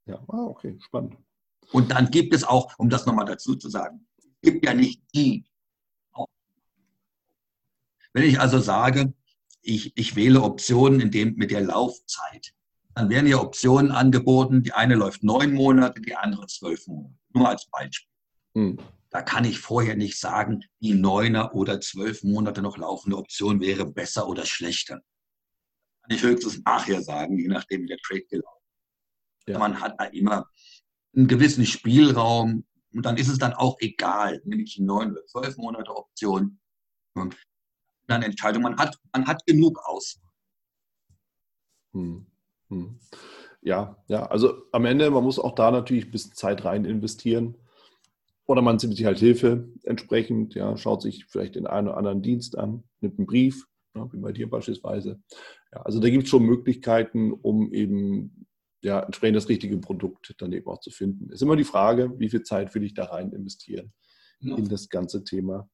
[0.07, 1.17] ja, ah, okay, spannend.
[1.71, 4.05] Und dann gibt es auch, um das nochmal dazu zu sagen,
[4.43, 5.45] gibt ja nicht die.
[8.13, 9.15] Wenn ich also sage,
[9.63, 12.53] ich, ich wähle Optionen in dem, mit der Laufzeit,
[12.97, 17.15] dann werden ja Optionen angeboten, die eine läuft neun Monate, die andere zwölf Monate.
[17.33, 18.11] Nur als Beispiel.
[18.57, 18.79] Hm.
[19.13, 23.85] Da kann ich vorher nicht sagen, die neuner oder zwölf Monate noch laufende Option wäre
[23.85, 25.03] besser oder schlechter.
[26.03, 28.63] Kann ich höchstens nachher sagen, je nachdem, wie der Trade gelaufen
[29.39, 29.49] ist.
[29.49, 29.59] Ja.
[29.59, 30.49] Man hat da immer
[31.15, 35.59] einen gewissen Spielraum und dann ist es dann auch egal, nämlich die neun oder zwölf
[35.59, 36.59] Monate Option.
[38.07, 40.21] Dann Entscheidung, man hat, man hat genug aus.
[41.93, 42.27] Hm.
[42.69, 42.99] Hm.
[43.61, 47.57] Ja, ja, also am Ende, man muss auch da natürlich ein bisschen Zeit rein investieren.
[48.47, 52.23] Oder man nimmt sich halt Hilfe entsprechend, ja, schaut sich vielleicht den einen oder anderen
[52.23, 55.23] Dienst an, nimmt einen Brief, ja, wie bei dir beispielsweise.
[55.73, 58.47] Ja, also da gibt es schon Möglichkeiten, um eben
[58.83, 61.31] ja, entsprechend das richtige Produkt dann eben auch zu finden.
[61.31, 63.93] Ist immer die Frage, wie viel Zeit will ich da rein investieren
[64.41, 64.57] ja.
[64.57, 65.71] in das ganze Thema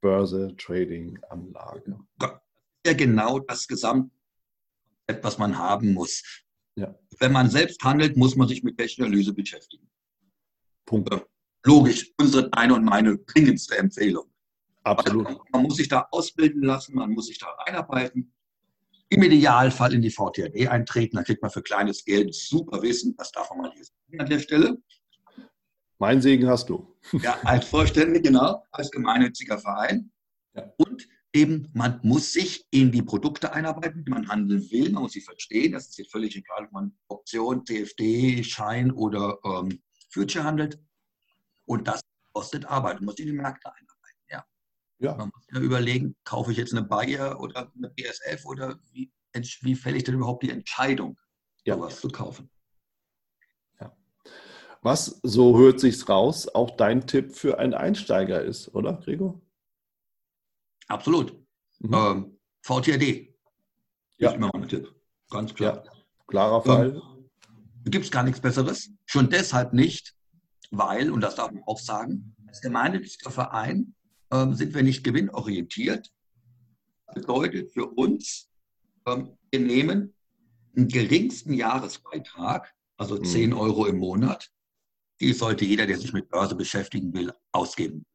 [0.00, 1.98] Börse, Trading, Anlage.
[2.86, 4.12] Ja, genau das Gesamtkonzept,
[5.22, 6.22] was man haben muss.
[6.76, 6.98] Ja.
[7.18, 9.90] Wenn man selbst handelt, muss man sich mit Technologie beschäftigen.
[10.86, 11.08] Punkt
[11.64, 14.26] logisch unsere, deine und meine dringendste Empfehlung.
[14.84, 15.24] Absolut.
[15.24, 18.32] Man, man, muss sich da ausbilden lassen, man muss sich da einarbeiten.
[19.08, 23.14] Im Idealfall in die VTRD eintreten, dann kriegt man für kleines Geld super Wissen.
[23.16, 24.78] Das darf man mal hier sagen an der Stelle.
[25.98, 26.96] Mein Segen hast du.
[27.22, 30.10] Ja, als Vorständig, genau, als gemeinnütziger Verein.
[30.54, 30.72] Ja.
[30.78, 34.90] Und eben, man muss sich in die Produkte einarbeiten, die man handeln will.
[34.90, 35.72] Man muss sie verstehen.
[35.72, 40.80] Das ist jetzt völlig egal, ob man Option, TFD, Schein oder ähm, Future handelt.
[41.72, 42.02] Und das
[42.34, 43.00] kostet Arbeit.
[43.00, 44.20] Du musst in die Märkte einarbeiten.
[44.28, 44.44] Ja.
[44.98, 45.14] ja.
[45.16, 49.74] Man muss ja überlegen, kaufe ich jetzt eine Bayer oder eine BSF oder wie, wie
[49.74, 51.18] fälle ich denn überhaupt die Entscheidung,
[51.64, 51.76] ja.
[51.76, 52.50] sowas zu kaufen?
[53.80, 53.96] Ja.
[54.82, 59.40] Was, so hört sich's raus, auch dein Tipp für einen Einsteiger ist, oder, Gregor?
[60.88, 61.42] Absolut.
[61.78, 61.94] Mhm.
[61.94, 63.34] Ähm, VTRD
[64.18, 64.28] ja.
[64.28, 64.94] ist immer mein Tipp.
[65.30, 65.82] Ganz klar.
[65.86, 65.92] Ja.
[66.26, 66.96] Klarer Fall.
[66.96, 67.30] Ähm,
[67.86, 68.90] Gibt es gar nichts Besseres.
[69.06, 70.14] Schon deshalb nicht,
[70.72, 73.94] weil, und das darf man auch sagen, als gemeinnütziger Verein
[74.32, 76.10] ähm, sind wir nicht gewinnorientiert.
[77.06, 78.50] Das bedeutet für uns,
[79.06, 80.14] ähm, wir nehmen
[80.74, 83.58] einen geringsten Jahresbeitrag, also 10 mhm.
[83.58, 84.50] Euro im Monat.
[85.20, 88.06] Die sollte jeder, der sich mit Börse beschäftigen will, ausgeben.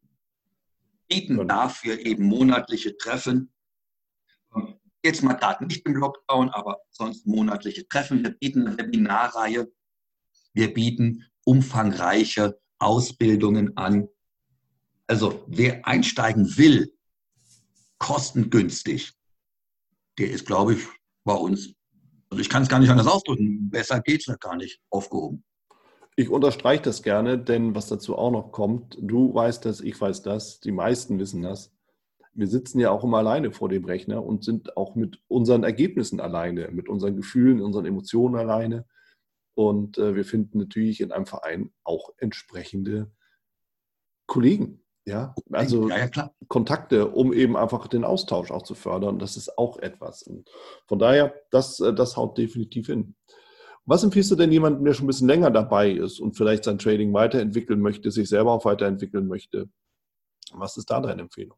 [1.07, 3.53] Bieten dafür eben monatliche Treffen.
[5.03, 8.23] Jetzt mal gerade nicht im Lockdown, aber sonst monatliche Treffen.
[8.23, 9.71] Wir bieten eine Webinarreihe.
[10.53, 14.09] Wir bieten umfangreiche Ausbildungen an.
[15.07, 16.93] Also wer einsteigen will,
[17.99, 19.13] kostengünstig,
[20.19, 20.85] der ist, glaube ich,
[21.23, 21.73] bei uns,
[22.29, 25.45] also ich kann es gar nicht anders ausdrücken, besser geht es gar nicht aufgehoben.
[26.17, 30.23] Ich unterstreiche das gerne, denn was dazu auch noch kommt, du weißt das, ich weiß
[30.23, 31.71] das, die meisten wissen das.
[32.33, 36.19] Wir sitzen ja auch immer alleine vor dem Rechner und sind auch mit unseren Ergebnissen
[36.19, 38.85] alleine, mit unseren Gefühlen, unseren Emotionen alleine.
[39.57, 43.11] Und äh, wir finden natürlich in einem Verein auch entsprechende
[44.27, 44.83] Kollegen.
[45.03, 49.17] Ja, also ja, ja, Kontakte, um eben einfach den Austausch auch zu fördern.
[49.17, 50.21] Das ist auch etwas.
[50.21, 50.47] Und
[50.85, 53.15] von daher, das, äh, das haut definitiv hin.
[53.85, 56.77] Was empfiehlst du denn jemandem, der schon ein bisschen länger dabei ist und vielleicht sein
[56.77, 59.71] Trading weiterentwickeln möchte, sich selber auch weiterentwickeln möchte?
[60.51, 61.57] Was ist da deine Empfehlung?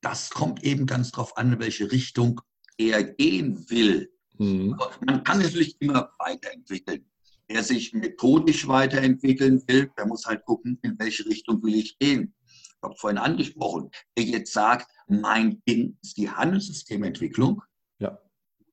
[0.00, 2.40] Das kommt eben ganz darauf an, in welche Richtung
[2.78, 4.10] er gehen will.
[4.38, 4.76] Mhm.
[5.04, 7.04] Man kann natürlich immer weiterentwickeln.
[7.48, 12.34] Wer sich methodisch weiterentwickeln will, der muss halt gucken, in welche Richtung will ich gehen.
[12.46, 17.62] Ich habe vorhin angesprochen, wer jetzt sagt, mein Ding ist die Handelssystementwicklung,
[17.98, 18.18] ja.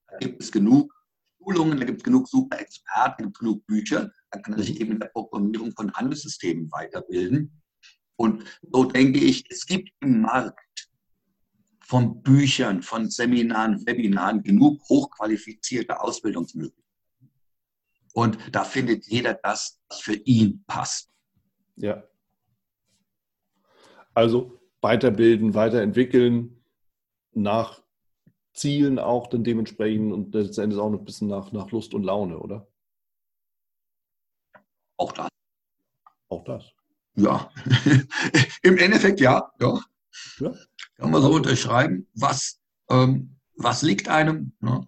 [0.08, 0.94] da gibt es genug
[1.40, 4.64] Schulungen, da gibt es genug super Experten, da gibt es genug Bücher, da kann er
[4.64, 7.62] sich eben in der Programmierung von Handelssystemen weiterbilden.
[8.18, 10.90] Und so denke ich, es gibt im Markt
[11.86, 16.84] von Büchern, von Seminaren, Webinaren genug hochqualifizierte Ausbildungsmöglichkeiten.
[18.14, 21.12] Und da findet jeder das, was für ihn passt.
[21.76, 22.04] Ja.
[24.16, 26.64] Also weiterbilden, weiterentwickeln,
[27.34, 27.84] nach
[28.54, 32.40] Zielen auch dann dementsprechend und letztendlich auch noch ein bisschen nach, nach Lust und Laune,
[32.40, 32.68] oder?
[34.98, 35.28] Auch das.
[36.30, 36.72] Auch das.
[37.16, 37.52] Ja.
[38.64, 39.52] Im Endeffekt ja.
[39.60, 39.80] ja.
[40.40, 40.54] ja.
[40.98, 44.88] Kann man so unterschreiben, was, ähm, was liegt einem, ne?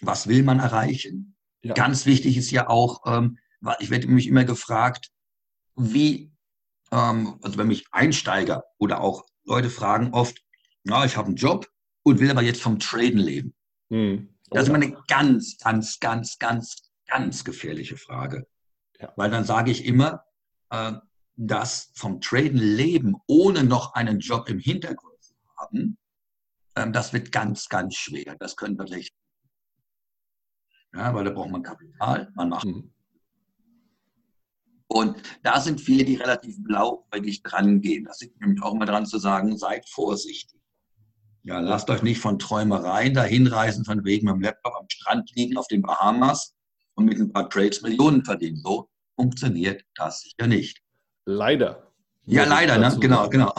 [0.00, 1.36] was will man erreichen.
[1.62, 1.74] Ja.
[1.74, 3.38] Ganz wichtig ist ja auch, ähm,
[3.80, 5.10] ich werde mich immer gefragt,
[5.76, 6.32] wie,
[6.92, 10.42] ähm, also wenn mich Einsteiger oder auch Leute fragen oft,
[10.84, 11.68] na, ich habe einen Job
[12.04, 13.54] und will aber jetzt vom Traden leben.
[13.90, 14.28] Hm.
[14.50, 16.76] Oh, das ist immer eine ganz, ganz, ganz, ganz,
[17.06, 18.46] ganz gefährliche Frage.
[19.00, 19.12] Ja.
[19.16, 20.24] Weil dann sage ich immer,
[20.70, 20.92] äh,
[21.36, 25.07] dass vom Traden leben, ohne noch einen Job im Hintergrund
[25.58, 25.98] haben,
[26.76, 28.36] ähm, das wird ganz, ganz schwer.
[28.38, 29.12] Das können wirklich.
[30.94, 32.66] Ja, weil da braucht man Kapital, man macht.
[32.66, 32.92] Mhm.
[34.90, 38.04] Und da sind viele, die relativ blauäugig dran gehen.
[38.04, 40.58] Das ist nämlich auch immer dran zu sagen, seid vorsichtig.
[41.42, 45.30] Ja, lasst euch nicht von Träumereien dahin reisen, von wegen mit dem Laptop am Strand
[45.34, 46.54] liegen auf den Bahamas
[46.94, 48.56] und mit ein paar Trades Millionen verdienen.
[48.56, 50.82] So funktioniert das sicher nicht.
[51.26, 51.87] Leider.
[52.28, 52.96] Ja, leider, ne?
[53.00, 53.54] genau, genau.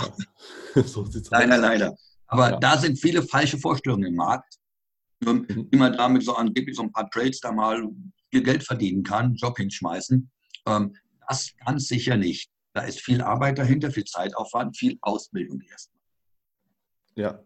[0.85, 1.61] so leider, aus.
[1.61, 1.95] leider.
[2.27, 2.57] Aber ja.
[2.57, 4.55] da sind viele falsche Vorstellungen im Markt.
[5.21, 5.67] Mhm.
[5.71, 7.83] Wie man damit so angeblich so ein paar Trades da mal
[8.31, 10.29] viel Geld verdienen kann, Job hinschmeißen.
[10.67, 10.95] Ähm,
[11.27, 12.49] das ganz sicher nicht.
[12.73, 15.99] Da ist viel Arbeit dahinter, viel Zeitaufwand, viel Ausbildung erstmal.
[17.15, 17.43] Ja.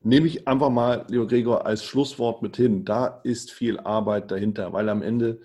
[0.00, 2.84] Nehme ich einfach mal, lieber Gregor, als Schlusswort mit hin.
[2.84, 5.40] Da ist viel Arbeit dahinter, weil am Ende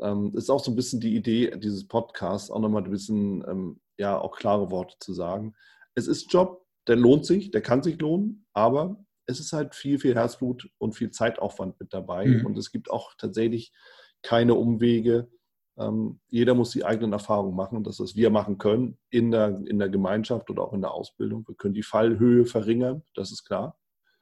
[0.00, 3.80] ähm, ist auch so ein bisschen die Idee dieses Podcasts, auch nochmal ein bisschen, ähm,
[3.96, 5.54] ja, auch klare Worte zu sagen.
[5.94, 9.98] Es ist Job, der lohnt sich, der kann sich lohnen, aber es ist halt viel,
[9.98, 12.26] viel Herzblut und viel Zeitaufwand mit dabei.
[12.26, 12.46] Mhm.
[12.46, 13.72] Und es gibt auch tatsächlich
[14.22, 15.30] keine Umwege.
[15.78, 17.76] Ähm, jeder muss die eigenen Erfahrungen machen.
[17.76, 20.92] Und das, was wir machen können in der, in der Gemeinschaft oder auch in der
[20.92, 21.46] Ausbildung.
[21.48, 23.78] Wir können die Fallhöhe verringern, das ist klar.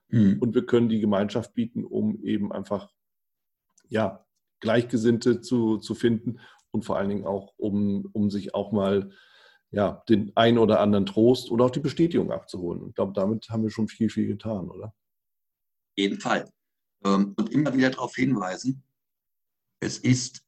[0.08, 0.38] Mhm.
[0.40, 2.92] Und wir können die Gemeinschaft bieten, um eben einfach
[3.88, 4.24] ja,
[4.60, 6.38] Gleichgesinnte zu, zu finden
[6.70, 9.10] und vor allen Dingen auch, um, um sich auch mal
[9.72, 12.88] ja, den ein oder anderen Trost oder auch die Bestätigung abzuholen.
[12.88, 14.94] Ich glaube, damit haben wir schon viel, viel getan, oder?
[15.96, 16.50] Jeden Fall.
[17.04, 18.82] Ähm, und immer wieder darauf hinweisen,
[19.80, 20.42] es ist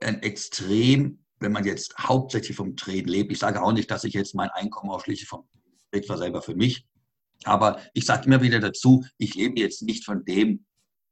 [0.00, 3.32] ein extrem, wenn man jetzt hauptsächlich vom Trade lebt.
[3.32, 5.48] Ich sage auch nicht, dass ich jetzt mein Einkommen ausschließlich vom
[5.90, 6.86] Trade war selber für mich.
[7.44, 10.64] Aber ich sage immer wieder dazu, ich lebe jetzt nicht von dem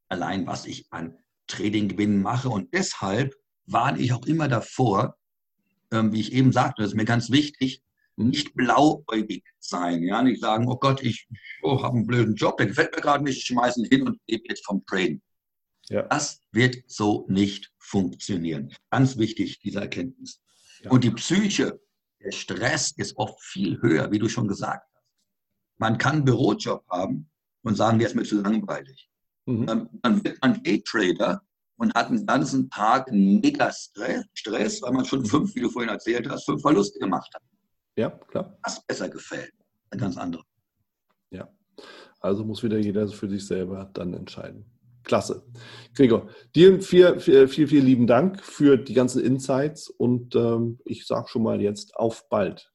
[0.09, 2.49] allein, was ich an Trading-Gewinnen mache.
[2.49, 3.35] Und deshalb
[3.67, 5.17] warne ich auch immer davor,
[5.93, 7.83] ähm, wie ich eben sagte, das ist mir ganz wichtig,
[8.17, 10.03] nicht blauäugig sein.
[10.03, 11.29] Ja, nicht sagen, oh Gott, ich
[11.63, 14.19] oh, habe einen blöden Job, der gefällt mir gerade nicht, ich schmeiße ihn hin und
[14.27, 15.23] lebe jetzt vom Traden.
[15.89, 16.03] Ja.
[16.03, 18.73] Das wird so nicht funktionieren.
[18.91, 20.41] Ganz wichtig, diese Erkenntnis.
[20.83, 20.91] Ja.
[20.91, 21.81] Und die Psyche,
[22.21, 25.05] der Stress ist oft viel höher, wie du schon gesagt hast.
[25.79, 27.31] Man kann einen Bürojob haben
[27.63, 29.11] und sagen, der ist mir zu langweilig.
[29.45, 29.67] Mhm.
[29.67, 31.43] Dann, dann wird man Daytrader
[31.77, 36.29] und hat den ganzen Tag mega Stress, weil man schon fünf, wie du vorhin erzählt
[36.29, 37.43] hast, fünf Verluste gemacht hat.
[37.97, 38.59] Ja, klar.
[38.63, 39.53] Was besser gefällt,
[39.91, 40.43] ein ganz andere.
[41.31, 41.49] Ja,
[42.21, 44.65] also muss wieder jeder für sich selber dann entscheiden.
[45.03, 45.45] Klasse.
[45.95, 51.07] Gregor, dir viel, viel, viel, viel lieben Dank für die ganzen Insights und ähm, ich
[51.07, 52.73] sage schon mal jetzt auf bald.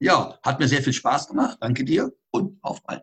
[0.00, 1.58] Ja, hat mir sehr viel Spaß gemacht.
[1.60, 3.02] Danke dir und auf bald.